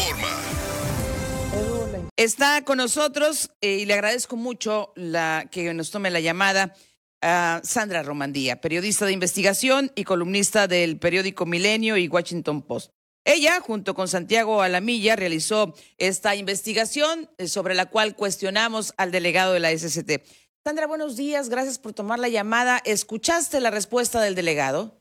Está 2.16 2.64
con 2.64 2.78
nosotros 2.78 3.52
eh, 3.60 3.76
y 3.76 3.84
le 3.84 3.94
agradezco 3.94 4.34
mucho 4.34 4.92
la, 4.96 5.46
que 5.52 5.72
nos 5.72 5.92
tome 5.92 6.10
la 6.10 6.18
llamada 6.18 6.74
a 7.22 7.60
Sandra 7.62 8.02
Romandía, 8.02 8.60
periodista 8.60 9.06
de 9.06 9.12
investigación 9.12 9.92
y 9.94 10.02
columnista 10.02 10.66
del 10.66 10.98
periódico 10.98 11.46
Milenio 11.46 11.96
y 11.96 12.08
Washington 12.08 12.62
Post. 12.62 12.90
Ella, 13.26 13.60
junto 13.60 13.94
con 13.94 14.06
Santiago 14.06 14.60
Alamilla, 14.60 15.16
realizó 15.16 15.72
esta 15.96 16.34
investigación 16.34 17.30
eh, 17.38 17.46
sobre 17.46 17.74
la 17.74 17.86
cual 17.86 18.16
cuestionamos 18.16 18.92
al 18.98 19.12
delegado 19.12 19.54
de 19.54 19.60
la 19.60 19.70
SST. 19.70 20.20
Sandra, 20.62 20.86
buenos 20.86 21.16
días, 21.16 21.48
gracias 21.48 21.78
por 21.78 21.94
tomar 21.94 22.18
la 22.18 22.28
llamada. 22.28 22.80
¿Escuchaste 22.84 23.60
la 23.60 23.70
respuesta 23.70 24.20
del 24.20 24.34
delegado? 24.34 25.00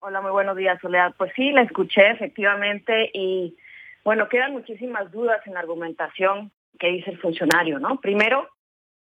Hola, 0.00 0.20
muy 0.20 0.32
buenos 0.32 0.54
días, 0.54 0.78
Soledad. 0.82 1.14
Pues 1.16 1.32
sí, 1.34 1.50
la 1.50 1.62
escuché 1.62 2.10
efectivamente 2.10 3.10
y 3.14 3.56
bueno, 4.04 4.28
quedan 4.28 4.52
muchísimas 4.52 5.10
dudas 5.10 5.40
en 5.46 5.54
la 5.54 5.60
argumentación 5.60 6.52
que 6.78 6.88
dice 6.88 7.10
el 7.10 7.20
funcionario, 7.20 7.78
¿no? 7.78 8.02
Primero, 8.02 8.50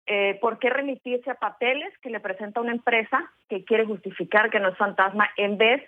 eh, 0.05 0.37
¿por 0.39 0.59
qué 0.59 0.69
remitirse 0.69 1.31
a 1.31 1.35
papeles 1.35 1.93
que 2.01 2.09
le 2.09 2.21
presenta 2.21 2.61
una 2.61 2.71
empresa 2.71 3.29
que 3.49 3.65
quiere 3.65 3.85
justificar 3.85 4.49
que 4.49 4.61
no 4.61 4.69
es 4.69 4.77
fantasma 4.77 5.29
en 5.35 5.57
vez 5.57 5.83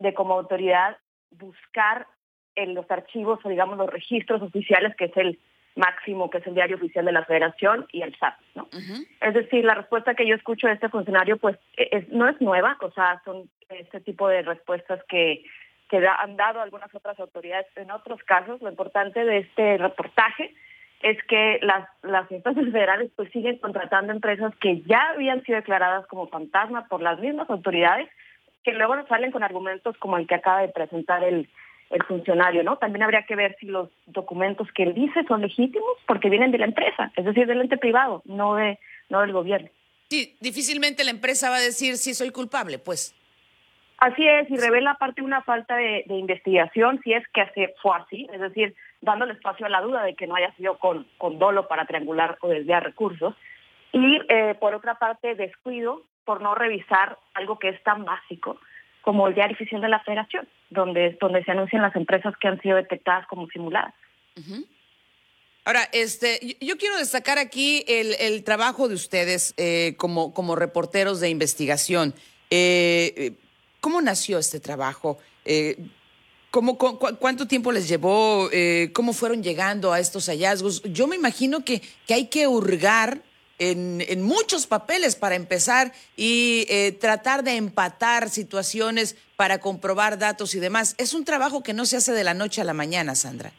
de 0.00 0.14
como 0.14 0.34
autoridad 0.34 0.96
buscar 1.30 2.06
en 2.54 2.74
los 2.74 2.90
archivos 2.90 3.40
o 3.44 3.48
digamos 3.48 3.78
los 3.78 3.90
registros 3.90 4.42
oficiales 4.42 4.94
que 4.96 5.06
es 5.06 5.16
el 5.16 5.38
máximo 5.76 6.30
que 6.30 6.38
es 6.38 6.46
el 6.46 6.54
diario 6.54 6.76
oficial 6.76 7.04
de 7.04 7.12
la 7.12 7.24
Federación 7.24 7.86
y 7.92 8.02
el 8.02 8.16
SAT, 8.16 8.34
¿no? 8.54 8.68
Es 9.20 9.34
decir, 9.34 9.64
la 9.64 9.74
respuesta 9.74 10.14
que 10.14 10.26
yo 10.26 10.34
escucho 10.34 10.66
de 10.66 10.74
este 10.74 10.88
funcionario 10.88 11.36
pues 11.36 11.56
e, 11.76 12.06
no 12.10 12.28
es 12.28 12.40
nueva, 12.40 12.76
o 12.80 12.90
sea, 12.90 13.22
son 13.24 13.48
este 13.68 14.00
tipo 14.00 14.28
de 14.28 14.42
respuestas 14.42 15.00
que, 15.08 15.44
que 15.88 16.06
han 16.06 16.36
dado 16.36 16.60
algunas 16.60 16.92
otras 16.94 17.18
autoridades 17.20 17.66
en 17.76 17.90
otros 17.90 18.20
casos. 18.24 18.60
Lo 18.60 18.68
importante 18.68 19.24
de 19.24 19.38
este 19.38 19.78
reportaje 19.78 20.54
es 21.02 21.22
que 21.24 21.58
las, 21.62 21.88
las 22.02 22.30
empresas 22.30 22.64
federales 22.64 23.10
pues 23.16 23.30
siguen 23.30 23.58
contratando 23.58 24.12
empresas 24.12 24.54
que 24.60 24.82
ya 24.82 25.10
habían 25.10 25.42
sido 25.44 25.56
declaradas 25.56 26.06
como 26.06 26.28
fantasmas 26.28 26.86
por 26.88 27.00
las 27.00 27.18
mismas 27.20 27.48
autoridades, 27.48 28.08
que 28.64 28.72
luego 28.72 28.96
nos 28.96 29.08
salen 29.08 29.30
con 29.30 29.42
argumentos 29.42 29.96
como 29.98 30.16
el 30.18 30.26
que 30.26 30.34
acaba 30.34 30.62
de 30.62 30.68
presentar 30.68 31.24
el, 31.24 31.48
el 31.90 32.02
funcionario, 32.04 32.62
¿no? 32.62 32.76
También 32.76 33.02
habría 33.02 33.24
que 33.24 33.36
ver 33.36 33.56
si 33.58 33.66
los 33.66 33.90
documentos 34.06 34.68
que 34.74 34.84
él 34.84 34.94
dice 34.94 35.24
son 35.26 35.42
legítimos 35.42 35.96
porque 36.06 36.30
vienen 36.30 36.52
de 36.52 36.58
la 36.58 36.66
empresa, 36.66 37.12
es 37.16 37.24
decir, 37.24 37.46
del 37.46 37.60
ente 37.60 37.78
privado, 37.78 38.22
no 38.24 38.54
de 38.54 38.78
no 39.08 39.20
del 39.20 39.32
gobierno. 39.32 39.68
Sí, 40.08 40.36
difícilmente 40.40 41.04
la 41.04 41.10
empresa 41.10 41.50
va 41.50 41.56
a 41.56 41.60
decir 41.60 41.96
si 41.96 42.14
soy 42.14 42.30
culpable, 42.30 42.78
pues. 42.78 43.14
Así 43.98 44.26
es, 44.26 44.50
y 44.50 44.56
revela 44.56 44.92
aparte 44.92 45.20
una 45.20 45.42
falta 45.42 45.76
de, 45.76 46.04
investigación, 46.08 47.00
si 47.04 47.12
es 47.12 47.22
que 47.34 47.74
fue 47.82 47.96
así, 47.96 48.26
es 48.32 48.40
decir, 48.40 48.74
dándole 49.02 49.34
espacio 49.34 49.66
a 49.66 49.68
la 49.68 49.82
duda 49.82 50.02
de 50.04 50.14
que 50.14 50.26
no 50.26 50.36
haya 50.36 50.54
sido 50.54 50.78
con, 50.78 51.06
con 51.18 51.38
dolo 51.38 51.68
para 51.68 51.84
triangular 51.84 52.38
o 52.40 52.48
desviar 52.48 52.82
recursos. 52.82 53.34
Y 53.92 54.20
eh, 54.28 54.54
por 54.58 54.74
otra 54.74 54.94
parte, 54.94 55.34
descuido 55.34 56.02
por 56.30 56.42
no 56.42 56.54
revisar 56.54 57.18
algo 57.34 57.58
que 57.58 57.70
es 57.70 57.82
tan 57.82 58.04
básico 58.04 58.56
como 59.00 59.26
el 59.26 59.34
diario 59.34 59.56
oficial 59.56 59.80
de 59.80 59.88
la 59.88 59.98
federación, 60.04 60.46
donde, 60.68 61.18
donde 61.20 61.42
se 61.42 61.50
anuncian 61.50 61.82
las 61.82 61.96
empresas 61.96 62.34
que 62.40 62.46
han 62.46 62.60
sido 62.60 62.76
detectadas 62.76 63.26
como 63.26 63.48
simuladas. 63.48 63.92
Ahora, 65.64 65.88
este, 65.92 66.56
yo 66.60 66.76
quiero 66.78 66.96
destacar 66.98 67.38
aquí 67.38 67.84
el, 67.88 68.14
el 68.20 68.44
trabajo 68.44 68.86
de 68.86 68.94
ustedes 68.94 69.54
eh, 69.56 69.96
como, 69.98 70.32
como 70.32 70.54
reporteros 70.54 71.18
de 71.18 71.30
investigación. 71.30 72.14
Eh, 72.48 73.32
¿Cómo 73.80 74.00
nació 74.00 74.38
este 74.38 74.60
trabajo? 74.60 75.18
Eh, 75.44 75.84
¿cómo, 76.52 76.78
¿Cuánto 76.78 77.48
tiempo 77.48 77.72
les 77.72 77.88
llevó? 77.88 78.50
Eh, 78.52 78.90
¿Cómo 78.92 79.12
fueron 79.12 79.42
llegando 79.42 79.92
a 79.92 79.98
estos 79.98 80.26
hallazgos? 80.26 80.80
Yo 80.84 81.08
me 81.08 81.16
imagino 81.16 81.64
que, 81.64 81.82
que 82.06 82.14
hay 82.14 82.28
que 82.28 82.46
hurgar 82.46 83.20
en, 83.60 84.22
muchos 84.22 84.66
papeles 84.66 85.16
para 85.16 85.36
empezar 85.36 85.92
y 86.16 86.66
eh, 86.68 86.92
tratar 86.98 87.44
de 87.44 87.56
empatar 87.56 88.28
situaciones 88.28 89.14
para 89.36 89.58
comprobar 89.58 90.18
datos 90.18 90.54
y 90.54 90.60
demás. 90.60 90.96
Es 90.98 91.14
un 91.14 91.24
trabajo 91.24 91.62
que 91.62 91.74
no 91.74 91.84
se 91.84 91.98
hace 91.98 92.12
de 92.12 92.24
la 92.24 92.34
noche 92.34 92.62
a 92.62 92.64
la 92.64 92.74
mañana, 92.74 93.14
Sandra. 93.14 93.50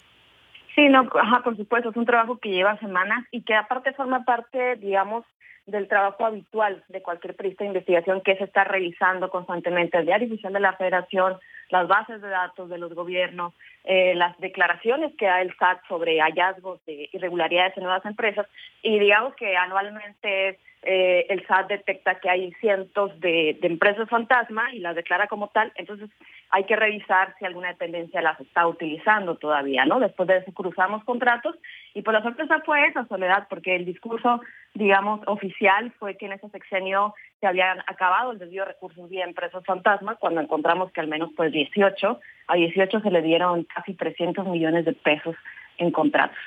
Sí, 0.75 0.87
no, 0.89 1.07
ajá, 1.13 1.41
por 1.43 1.55
supuesto, 1.55 1.89
es 1.89 1.95
un 1.95 2.05
trabajo 2.05 2.37
que 2.37 2.49
lleva 2.49 2.79
semanas 2.79 3.25
y 3.31 3.43
que 3.43 3.53
aparte 3.53 3.93
forma 3.93 4.23
parte, 4.23 4.77
digamos, 4.77 5.25
del 5.65 5.87
trabajo 5.87 6.25
habitual 6.25 6.83
de 6.87 7.01
cualquier 7.01 7.35
periodista 7.35 7.63
de 7.63 7.69
investigación 7.69 8.21
que 8.21 8.35
se 8.37 8.45
está 8.45 8.63
revisando 8.63 9.29
constantemente 9.29 9.97
el 9.97 10.05
diario 10.05 10.27
oficial 10.27 10.53
de 10.53 10.59
la 10.59 10.73
Federación, 10.73 11.37
las 11.71 11.88
bases 11.88 12.21
de 12.21 12.29
datos 12.29 12.69
de 12.69 12.77
los 12.77 12.93
gobiernos, 12.93 13.53
eh, 13.84 14.13
las 14.15 14.38
declaraciones 14.39 15.13
que 15.17 15.25
da 15.25 15.41
el 15.41 15.55
SAT 15.57 15.79
sobre 15.88 16.19
hallazgos 16.19 16.86
de 16.86 17.10
irregularidades 17.13 17.75
en 17.77 17.84
nuevas 17.84 18.05
empresas 18.05 18.45
y 18.84 18.99
digamos 18.99 19.34
que 19.36 19.57
anualmente 19.57 20.60
eh, 20.84 21.25
el 21.29 21.45
SAT 21.47 21.69
detecta 21.69 22.19
que 22.19 22.29
hay 22.29 22.51
cientos 22.53 23.19
de, 23.19 23.57
de 23.60 23.67
empresas 23.67 24.10
fantasma 24.10 24.73
y 24.73 24.79
las 24.79 24.95
declara 24.95 25.27
como 25.27 25.47
tal, 25.47 25.71
entonces 25.75 26.10
hay 26.51 26.65
que 26.65 26.75
revisar 26.75 27.34
si 27.39 27.45
alguna 27.45 27.69
dependencia 27.69 28.21
las 28.21 28.39
está 28.39 28.67
utilizando 28.67 29.36
todavía, 29.36 29.86
¿no? 29.86 29.99
Después 29.99 30.27
de 30.27 30.38
eso 30.38 30.51
cruzamos 30.51 31.03
contratos 31.05 31.55
y 31.93 32.01
por 32.01 32.13
pues 32.13 32.23
la 32.23 32.29
sorpresa 32.29 32.62
fue 32.65 32.86
esa 32.88 33.05
soledad, 33.07 33.47
porque 33.49 33.75
el 33.75 33.86
discurso, 33.86 34.41
digamos, 34.73 35.21
oficial 35.27 35.91
fue 35.97 36.17
que 36.17 36.25
en 36.25 36.34
ese 36.34 36.49
sexenio 36.49 37.13
se 37.41 37.47
habían 37.47 37.80
acabado 37.88 38.32
el 38.32 38.39
desvío 38.39 38.62
de 38.62 38.69
recursos 38.69 39.10
vía 39.10 39.25
empresas 39.25 39.65
fantasma, 39.65 40.15
cuando 40.15 40.39
encontramos 40.39 40.91
que 40.91 41.01
al 41.01 41.08
menos 41.08 41.32
pues 41.36 41.51
18, 41.51 42.19
a 42.47 42.56
18 42.56 43.01
se 43.01 43.12
le 43.12 43.21
dieron 43.21 43.63
casi 43.65 43.95
300 43.95 44.47
millones 44.47 44.86
de 44.86 44.93
pesos 44.93 45.36
en 45.80 45.91
contratos. 45.91 46.38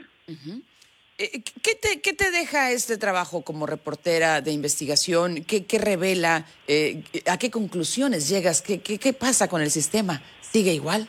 Eh, 1.18 1.42
¿Qué 1.62 1.74
te, 1.74 2.00
¿Qué 2.00 2.12
te 2.12 2.30
deja 2.30 2.70
este 2.70 2.96
trabajo 2.96 3.42
como 3.42 3.66
reportera 3.66 4.40
de 4.40 4.52
investigación? 4.52 5.44
¿Qué, 5.46 5.66
qué 5.66 5.78
revela? 5.78 6.44
Eh, 6.68 7.02
¿A 7.30 7.38
qué 7.38 7.50
conclusiones 7.50 8.28
llegas? 8.28 8.62
¿Qué, 8.62 8.80
¿Qué, 8.80 8.98
qué, 8.98 9.12
pasa 9.12 9.48
con 9.48 9.60
el 9.62 9.70
sistema? 9.70 10.20
¿Sigue 10.40 10.72
igual? 10.72 11.08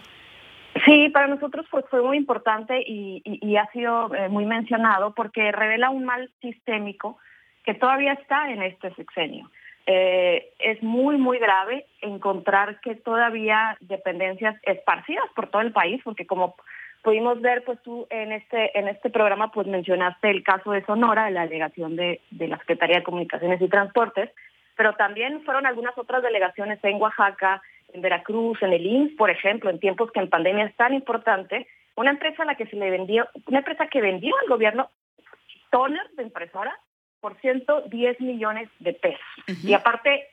Sí, 0.84 1.10
para 1.10 1.28
nosotros 1.28 1.68
pues, 1.70 1.86
fue 1.90 2.02
muy 2.02 2.18
importante 2.18 2.82
y, 2.86 3.22
y, 3.24 3.56
ha 3.56 3.70
sido 3.72 4.14
eh, 4.14 4.30
muy 4.30 4.46
mencionado 4.46 5.14
porque 5.14 5.52
revela 5.52 5.90
un 5.90 6.06
mal 6.06 6.30
sistémico 6.42 7.18
que 7.64 7.76
todavía 7.76 8.14
está 8.14 8.52
en 8.52 8.62
este 8.62 8.94
sexenio. 8.96 9.50
Es 9.86 10.82
muy, 10.82 11.18
muy 11.18 11.38
grave 11.38 11.86
encontrar 12.02 12.80
que 12.82 12.96
todavía 12.96 13.78
dependencias 13.82 14.56
esparcidas 14.64 15.26
por 15.36 15.50
todo 15.50 15.62
el 15.62 15.72
país, 15.72 16.02
porque 16.04 16.26
como 16.26 16.56
pudimos 17.04 17.40
ver, 17.40 17.64
pues 17.64 17.80
tú 17.84 18.08
en 18.10 18.32
este 18.32 18.78
en 18.78 18.88
este 18.88 19.12
programa 19.12 19.52
pues 19.52 19.68
mencionaste 19.68 20.32
el 20.32 20.44
caso 20.44 20.72
de 20.72 20.84
Sonora, 20.86 21.30
la 21.30 21.44
delegación 21.44 21.96
de, 21.96 22.20
de 22.32 22.48
la 22.48 22.58
Secretaría 22.58 22.98
de 22.98 23.04
Comunicaciones 23.04 23.62
y 23.62 23.68
Transportes, 23.68 24.32
pero 24.76 24.94
también 24.94 25.44
fueron 25.44 25.68
algunas 25.68 25.96
otras 25.98 26.24
delegaciones 26.24 26.80
en 26.84 27.00
Oaxaca, 27.00 27.62
en 27.94 28.02
Veracruz, 28.02 28.62
en 28.64 28.74
el 28.74 28.86
INS, 28.86 29.16
por 29.16 29.30
ejemplo, 29.30 29.70
en 29.70 29.80
tiempos 29.80 30.12
que 30.12 30.20
en 30.20 30.30
pandemia 30.30 30.66
es 30.66 30.76
tan 30.76 30.94
importante, 30.94 31.68
una 31.96 32.10
empresa 32.10 32.44
a 32.44 32.46
la 32.46 32.56
que 32.56 32.66
se 32.66 32.76
le 32.76 32.90
vendió, 32.90 33.28
una 33.48 33.60
empresa 33.60 33.88
que 33.88 34.02
vendió 34.02 34.36
al 34.42 34.50
gobierno 34.50 34.90
toners 35.70 36.14
de 36.16 36.24
impresora 36.24 36.76
por 37.22 37.40
110 37.42 38.22
millones 38.22 38.70
de 38.80 38.94
pesos. 38.94 39.26
Y 39.64 39.74
aparte, 39.74 40.28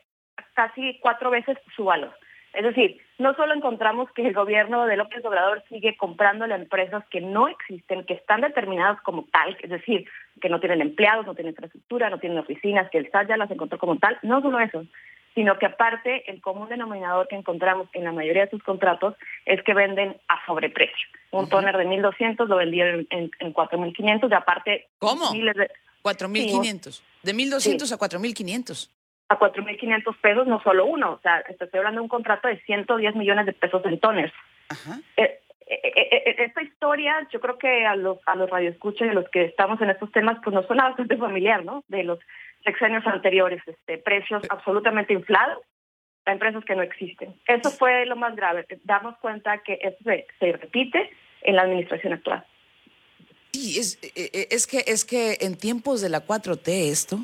casi 0.53 0.99
cuatro 0.99 1.29
veces 1.31 1.57
su 1.75 1.85
valor. 1.85 2.13
Es 2.53 2.63
decir, 2.63 3.01
no 3.17 3.33
solo 3.33 3.55
encontramos 3.55 4.11
que 4.11 4.27
el 4.27 4.33
gobierno 4.33 4.85
de 4.85 4.95
López 4.95 5.25
Obrador 5.25 5.63
sigue 5.69 5.97
comprando 5.97 6.45
a 6.45 6.55
empresas 6.55 7.03
que 7.09 7.19
no 7.19 7.47
existen, 7.47 8.05
que 8.05 8.13
están 8.13 8.41
determinadas 8.41 9.01
como 9.01 9.25
tal, 9.31 9.57
es 9.59 9.69
decir, 9.71 10.07
que 10.39 10.49
no 10.49 10.59
tienen 10.59 10.81
empleados, 10.81 11.25
no 11.25 11.33
tienen 11.33 11.53
infraestructura, 11.53 12.11
no 12.11 12.19
tienen 12.19 12.37
oficinas, 12.37 12.89
que 12.91 12.99
el 12.99 13.09
SAT 13.09 13.29
ya 13.29 13.37
las 13.37 13.49
encontró 13.49 13.79
como 13.79 13.97
tal, 13.97 14.19
no 14.21 14.39
solo 14.41 14.59
eso, 14.59 14.85
sino 15.33 15.57
que 15.57 15.65
aparte 15.65 16.29
el 16.29 16.41
común 16.41 16.69
denominador 16.69 17.27
que 17.27 17.35
encontramos 17.35 17.87
en 17.93 18.03
la 18.03 18.11
mayoría 18.11 18.43
de 18.45 18.51
sus 18.51 18.61
contratos 18.61 19.15
es 19.45 19.63
que 19.63 19.73
venden 19.73 20.15
a 20.27 20.45
sobreprecio. 20.45 21.07
Un 21.31 21.49
tóner 21.49 21.75
de 21.75 21.85
1.200 21.85 22.47
lo 22.47 22.57
vendieron 22.57 23.07
en, 23.09 23.31
en 23.39 23.53
4.500 23.53 24.29
y 24.29 24.33
aparte... 24.33 24.87
¿Cómo? 24.99 25.31
Miles 25.31 25.55
de... 25.55 25.71
4.500. 26.03 27.01
de 27.23 27.33
1.200 27.33 27.91
a 27.91 27.97
4.500 27.97 28.89
a 29.29 29.39
4.500 29.39 30.17
pesos, 30.21 30.47
no 30.47 30.61
solo 30.61 30.85
uno. 30.85 31.13
O 31.13 31.19
sea, 31.21 31.39
estoy 31.39 31.67
hablando 31.73 31.99
de 31.99 32.03
un 32.03 32.09
contrato 32.09 32.47
de 32.47 32.59
110 32.61 33.15
millones 33.15 33.45
de 33.45 33.53
pesos 33.53 33.83
en 33.85 33.99
toners. 33.99 34.33
Eh, 35.17 35.39
eh, 35.67 35.79
eh, 35.85 36.35
esta 36.39 36.61
historia, 36.61 37.27
yo 37.31 37.39
creo 37.39 37.57
que 37.57 37.85
a 37.85 37.95
los, 37.95 38.19
a 38.25 38.35
los 38.35 38.49
radioescuchas 38.49 39.07
y 39.07 39.09
a 39.09 39.13
los 39.13 39.29
que 39.29 39.45
estamos 39.45 39.81
en 39.81 39.89
estos 39.89 40.11
temas, 40.11 40.37
pues 40.43 40.53
nos 40.53 40.65
suena 40.67 40.89
bastante 40.89 41.17
familiar, 41.17 41.63
¿no? 41.63 41.83
De 41.87 42.03
los 42.03 42.19
sexenios 42.63 43.05
anteriores, 43.07 43.61
este, 43.65 43.97
precios 43.97 44.43
absolutamente 44.49 45.13
inflados 45.13 45.63
a 46.25 46.31
empresas 46.31 46.63
que 46.63 46.75
no 46.75 46.81
existen. 46.83 47.35
Eso 47.47 47.69
fue 47.71 48.05
lo 48.05 48.15
más 48.15 48.35
grave, 48.35 48.65
darnos 48.83 49.17
cuenta 49.17 49.57
que 49.59 49.79
eso 49.81 49.97
se, 50.03 50.25
se 50.39 50.53
repite 50.53 51.09
en 51.41 51.55
la 51.55 51.63
administración 51.63 52.13
actual. 52.13 52.45
Sí, 53.53 53.79
es, 53.79 53.99
eh, 54.03 54.29
eh, 54.33 54.47
es, 54.49 54.65
que, 54.65 54.83
es 54.87 55.05
que 55.05 55.37
en 55.41 55.55
tiempos 55.55 56.01
de 56.01 56.09
la 56.09 56.25
4T 56.25 56.91
esto. 56.91 57.17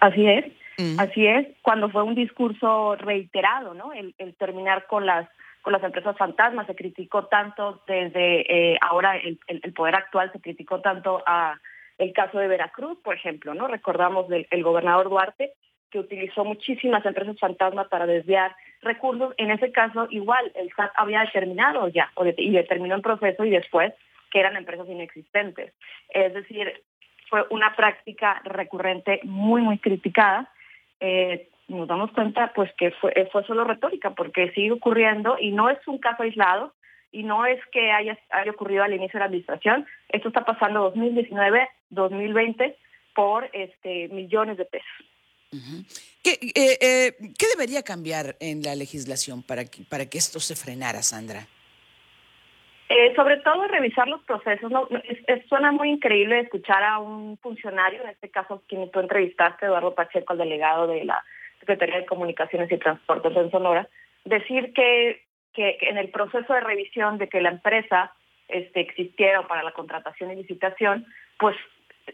Así 0.00 0.26
es, 0.26 0.46
mm. 0.78 0.98
así 0.98 1.26
es, 1.26 1.46
cuando 1.62 1.90
fue 1.90 2.02
un 2.02 2.14
discurso 2.14 2.96
reiterado, 2.96 3.74
¿no? 3.74 3.92
El, 3.92 4.14
terminar 4.36 4.86
con 4.86 5.06
las 5.06 5.28
con 5.60 5.72
las 5.72 5.82
empresas 5.82 6.16
fantasmas, 6.16 6.66
se 6.66 6.74
criticó 6.74 7.26
tanto 7.26 7.82
desde 7.86 8.72
eh, 8.72 8.78
ahora 8.80 9.16
el, 9.18 9.38
el, 9.48 9.72
poder 9.74 9.96
actual, 9.96 10.32
se 10.32 10.40
criticó 10.40 10.80
tanto 10.80 11.22
a 11.26 11.60
el 11.98 12.12
caso 12.12 12.38
de 12.38 12.48
Veracruz, 12.48 12.96
por 13.04 13.16
ejemplo, 13.16 13.52
¿no? 13.52 13.66
Recordamos 13.66 14.28
del 14.28 14.46
el 14.50 14.62
gobernador 14.62 15.10
Duarte, 15.10 15.52
que 15.90 15.98
utilizó 15.98 16.44
muchísimas 16.44 17.04
empresas 17.04 17.38
fantasmas 17.38 17.88
para 17.88 18.06
desviar 18.06 18.54
recursos. 18.82 19.34
En 19.36 19.50
ese 19.50 19.72
caso, 19.72 20.06
igual, 20.10 20.52
el 20.54 20.70
SAT 20.74 20.92
había 20.96 21.20
determinado 21.20 21.88
ya 21.88 22.10
y 22.36 22.50
determinó 22.50 22.94
el 22.94 23.02
proceso 23.02 23.44
y 23.44 23.50
después 23.50 23.92
que 24.30 24.40
eran 24.40 24.56
empresas 24.56 24.88
inexistentes. 24.88 25.72
Es 26.10 26.34
decir, 26.34 26.82
fue 27.28 27.44
una 27.50 27.74
práctica 27.74 28.40
recurrente 28.44 29.20
muy, 29.24 29.62
muy 29.62 29.78
criticada. 29.78 30.50
Eh, 31.00 31.48
nos 31.68 31.86
damos 31.86 32.10
cuenta 32.12 32.52
pues 32.54 32.72
que 32.74 32.90
fue, 32.92 33.12
fue 33.30 33.44
solo 33.44 33.64
retórica 33.64 34.10
porque 34.10 34.50
sigue 34.52 34.72
ocurriendo 34.72 35.36
y 35.38 35.52
no 35.52 35.68
es 35.68 35.78
un 35.86 35.98
caso 35.98 36.22
aislado 36.22 36.72
y 37.12 37.22
no 37.22 37.46
es 37.46 37.60
que 37.72 37.90
haya, 37.90 38.18
haya 38.30 38.50
ocurrido 38.50 38.84
al 38.84 38.92
inicio 38.92 39.18
de 39.18 39.20
la 39.20 39.26
administración, 39.26 39.86
esto 40.08 40.28
está 40.28 40.44
pasando 40.44 40.80
2019, 40.80 41.68
2020 41.90 42.76
por 43.14 43.48
este 43.52 44.08
millones 44.08 44.58
de 44.58 44.64
pesos. 44.64 44.86
¿Qué, 46.22 46.32
eh, 46.32 46.78
eh, 46.80 47.12
¿Qué, 47.38 47.46
debería 47.56 47.82
cambiar 47.82 48.36
en 48.40 48.62
la 48.62 48.74
legislación 48.74 49.42
para 49.42 49.64
que, 49.64 49.82
para 49.88 50.06
que 50.06 50.18
esto 50.18 50.40
se 50.40 50.54
frenara, 50.56 51.02
Sandra? 51.02 51.46
Eh, 52.88 53.14
sobre 53.14 53.38
todo 53.38 53.66
revisar 53.68 54.08
los 54.08 54.22
procesos. 54.22 54.70
¿no? 54.70 54.88
suena 55.48 55.72
muy 55.72 55.90
increíble 55.90 56.40
escuchar 56.40 56.82
a 56.82 56.98
un 56.98 57.36
funcionario, 57.38 58.02
en 58.02 58.10
este 58.10 58.30
caso 58.30 58.62
quien 58.66 58.90
tú 58.90 59.00
entrevistaste, 59.00 59.66
Eduardo 59.66 59.94
Pacheco, 59.94 60.32
el 60.32 60.38
delegado 60.38 60.86
de 60.86 61.04
la 61.04 61.22
Secretaría 61.60 61.98
de 61.98 62.06
Comunicaciones 62.06 62.70
y 62.70 62.78
Transportes 62.78 63.36
en 63.36 63.50
Sonora, 63.50 63.88
decir 64.24 64.72
que, 64.72 65.22
que, 65.52 65.78
en 65.82 65.98
el 65.98 66.10
proceso 66.10 66.52
de 66.52 66.60
revisión 66.60 67.18
de 67.18 67.28
que 67.28 67.40
la 67.40 67.50
empresa 67.50 68.12
este, 68.48 68.80
existiera 68.80 69.46
para 69.46 69.62
la 69.62 69.72
contratación 69.72 70.30
y 70.30 70.36
licitación, 70.36 71.06
pues 71.38 71.56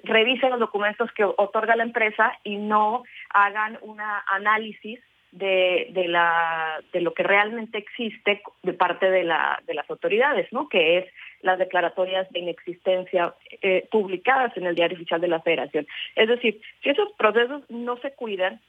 revisen 0.02 0.50
los 0.50 0.60
documentos 0.60 1.10
que 1.12 1.24
otorga 1.24 1.76
la 1.76 1.84
empresa 1.84 2.38
y 2.42 2.56
no 2.56 3.04
hagan 3.30 3.78
un 3.82 3.98
análisis 4.00 5.00
de, 5.34 5.88
de, 5.90 6.06
la, 6.06 6.80
de 6.92 7.00
lo 7.00 7.12
que 7.12 7.24
realmente 7.24 7.78
existe 7.78 8.40
de 8.62 8.72
parte 8.72 9.10
de, 9.10 9.24
la, 9.24 9.60
de 9.66 9.74
las 9.74 9.88
autoridades, 9.90 10.52
¿no? 10.52 10.68
que 10.68 10.98
es 10.98 11.06
las 11.42 11.58
declaratorias 11.58 12.30
de 12.30 12.38
inexistencia 12.38 13.34
eh, 13.60 13.88
publicadas 13.90 14.56
en 14.56 14.66
el 14.66 14.76
Diario 14.76 14.96
Oficial 14.96 15.20
de 15.20 15.28
la 15.28 15.40
Federación. 15.40 15.86
Es 16.14 16.28
decir, 16.28 16.60
si 16.82 16.90
esos 16.90 17.12
procesos 17.18 17.62
no 17.68 17.96
se 17.98 18.12
cuidan, 18.12 18.60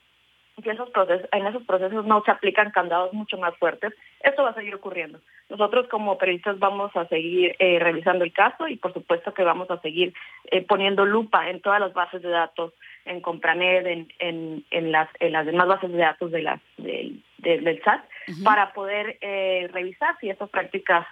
que 0.63 0.71
esos 0.71 0.89
procesos, 0.89 1.27
en 1.31 1.45
esos 1.45 1.63
procesos 1.63 2.05
no 2.05 2.23
se 2.23 2.31
aplican 2.31 2.71
candados 2.71 3.13
mucho 3.13 3.38
más 3.38 3.55
fuertes, 3.57 3.93
esto 4.21 4.43
va 4.43 4.49
a 4.49 4.55
seguir 4.55 4.73
ocurriendo. 4.73 5.19
Nosotros 5.49 5.88
como 5.89 6.17
periodistas 6.17 6.58
vamos 6.58 6.91
a 6.95 7.08
seguir 7.08 7.55
eh, 7.60 7.77
revisando 7.79 8.23
el 8.23 8.34
caso 8.34 8.67
y 8.67 8.77
por 8.77 8.93
supuesto 8.93 9.34
que 9.34 9.43
vamos 9.43 9.69
a 9.69 9.79
seguir 9.81 10.13
eh, 10.45 10.62
poniendo 10.62 11.05
lupa 11.05 11.49
en 11.49 11.62
todas 11.62 11.79
las 11.79 11.93
bases 11.93 12.21
de 12.21 12.29
datos, 12.29 12.73
en 13.05 13.21
Compranet, 13.21 13.86
en, 13.86 14.12
en, 14.19 14.65
en, 14.71 14.91
las, 14.91 15.08
en 15.19 15.34
las 15.34 15.45
demás 15.45 15.67
bases 15.67 15.91
de 15.91 15.97
datos 15.97 16.31
de 16.31 16.41
las, 16.41 16.60
del 16.77 17.81
SAT, 17.84 18.03
para 18.43 18.73
poder 18.73 19.17
eh, 19.21 19.69
revisar 19.71 20.17
si 20.19 20.29
estas 20.29 20.49
prácticas 20.49 21.05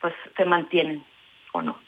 pues 0.00 0.14
se 0.36 0.44
mantienen 0.44 1.04
o 1.52 1.62
no. 1.62 1.78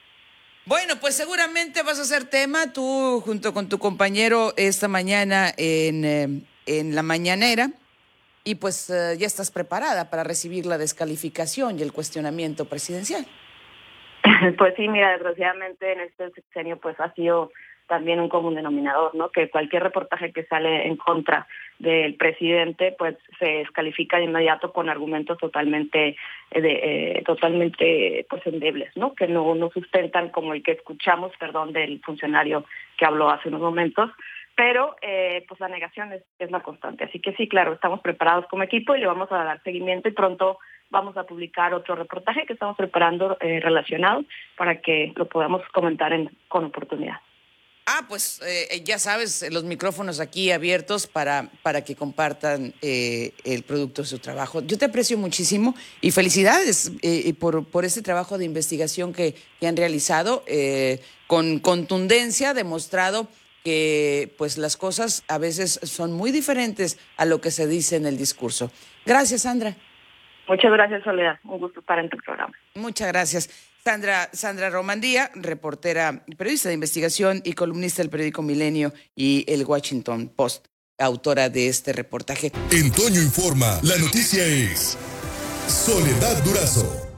Bueno, 0.65 0.95
pues 1.01 1.17
seguramente 1.17 1.83
vas 1.83 1.99
a 1.99 2.03
hacer 2.03 2.31
tema 2.31 2.73
tú 2.73 3.21
junto 3.25 3.53
con 3.53 3.69
tu 3.69 3.79
compañero 3.79 4.53
esta 4.57 4.89
mañana 4.89 5.51
en 5.59 6.47
en 6.67 6.95
la 6.95 7.03
mañanera 7.03 7.71
y 8.45 8.57
pues 8.57 8.91
eh, 8.91 9.17
ya 9.19 9.27
estás 9.27 9.51
preparada 9.51 10.11
para 10.11 10.25
recibir 10.25 10.67
la 10.67 10.79
descalificación 10.79 11.79
y 11.79 11.83
el 11.83 11.93
cuestionamiento 11.93 12.65
presidencial. 12.67 13.27
Pues 14.59 14.75
sí, 14.77 14.89
mira, 14.89 15.13
desgraciadamente 15.13 15.93
en 15.93 16.01
este 16.01 16.31
sexenio 16.31 16.77
pues 16.79 16.99
ha 17.01 17.13
sido 17.15 17.51
también 17.93 18.21
un 18.21 18.29
común 18.29 18.55
denominador, 18.55 19.15
¿no? 19.15 19.31
Que 19.31 19.51
cualquier 19.51 19.83
reportaje 19.83 20.33
que 20.33 20.45
sale 20.45 20.87
en 20.87 20.97
contra 20.97 21.47
del 21.79 22.15
presidente, 22.15 22.95
pues 22.97 23.17
se 23.39 23.45
descalifica 23.45 24.17
de 24.17 24.25
inmediato 24.25 24.73
con 24.73 24.89
argumentos 24.89 25.37
totalmente, 25.39 26.17
eh, 26.53 26.61
de, 26.61 26.73
eh, 26.73 27.23
totalmente, 27.27 28.25
pues 28.31 28.47
endebles, 28.47 28.97
¿no? 28.97 29.15
Que 29.15 29.27
no, 29.27 29.55
no 29.55 29.71
sustentan 29.71 30.31
como 30.31 30.55
el 30.55 30.63
que 30.63 30.73
escuchamos, 30.73 31.33
perdón, 31.39 31.73
del 31.73 32.01
funcionario 32.01 32.65
que 32.97 33.05
habló 33.05 33.29
hace 33.29 33.49
unos 33.49 33.61
momentos, 33.61 34.11
pero 34.57 34.97
eh, 35.01 35.45
pues 35.49 35.61
la 35.61 35.69
negación 35.69 36.13
es, 36.13 36.23
es, 36.39 36.51
la 36.51 36.63
constante. 36.63 37.05
Así 37.05 37.21
que 37.21 37.35
sí, 37.35 37.49
claro, 37.49 37.73
estamos 37.73 38.01
preparados 38.01 38.47
como 38.49 38.63
equipo 38.63 38.95
y 38.95 39.01
le 39.01 39.07
vamos 39.07 39.31
a 39.33 39.45
dar 39.45 39.63
seguimiento 39.63 40.09
y 40.09 40.13
pronto 40.13 40.59
vamos 40.91 41.17
a 41.17 41.25
publicar 41.25 41.73
otro 41.73 41.95
reportaje 41.95 42.45
que 42.47 42.53
estamos 42.53 42.77
preparando 42.77 43.39
eh, 43.41 43.61
relacionado 43.61 44.25
para 44.57 44.81
que 44.81 45.13
lo 45.17 45.27
podamos 45.29 45.63
comentar 45.73 46.13
en, 46.13 46.37
con 46.49 46.65
oportunidad. 46.65 47.17
Ah, 47.87 48.07
pues 48.09 48.41
eh, 48.47 48.83
ya 48.85 48.99
sabes, 48.99 49.51
los 49.51 49.65
micrófonos 49.65 50.21
aquí 50.21 50.53
abiertos 50.53 51.09
para, 51.09 51.49
para 51.63 51.83
que 51.83 51.97
compartan 51.97 52.73
el 52.81 53.65
producto 53.67 54.03
de 54.03 54.09
su 54.09 54.21
trabajo. 54.21 54.61
Yo 54.61 54.79
te 54.79 54.85
aprecio 54.85 55.19
muchísimo 55.19 55.75
y 56.01 56.13
felicidades 56.13 56.93
por, 57.41 57.65
por 57.69 57.85
este 57.85 58.03
trabajo 58.03 58.39
de 58.39 58.45
investigación 58.45 59.13
que, 59.13 59.35
que 59.59 59.67
han 59.67 59.77
realizado 59.77 60.45
con 61.27 61.59
contundencia, 61.59 62.55
demostrado 62.55 63.27
que 63.63 64.35
pues 64.39 64.59
las 64.59 64.77
cosas 64.77 65.25
a 65.29 65.39
veces 65.39 65.81
son 65.83 66.13
muy 66.13 66.31
diferentes 66.31 66.99
a 67.17 67.25
lo 67.25 67.41
que 67.41 67.51
se 67.51 67.67
dice 67.67 67.97
en 67.97 68.07
el 68.07 68.17
discurso. 68.17 68.71
Gracias, 69.07 69.43
Sandra. 69.43 69.77
Muchas 70.49 70.73
gracias, 70.73 71.05
Soledad. 71.05 71.39
Un 71.45 71.59
gusto 71.61 71.81
estar 71.81 71.99
en 71.99 72.09
tu 72.09 72.17
programa. 72.19 72.53
Muchas 72.75 73.09
gracias. 73.09 73.73
Sandra, 73.85 74.29
Sandra 74.33 74.71
Romandía, 74.71 75.31
reportera, 75.35 76.25
periodista 76.37 76.69
de 76.69 76.75
investigación 76.75 77.43
y 77.45 77.55
columnista 77.55 78.03
del 78.03 78.11
periódico 78.11 78.43
Milenio 78.43 78.93
y 79.17 79.45
el 79.49 79.65
Washington 79.65 80.29
Post, 80.29 80.67
autora 80.99 81.49
de 81.49 81.69
este 81.69 81.93
reportaje. 81.93 82.53
En 82.71 82.87
Informa, 82.87 83.81
la 83.83 83.97
noticia 83.99 84.47
es 84.47 84.97
Soledad 85.67 86.45
Durazo. 86.45 87.12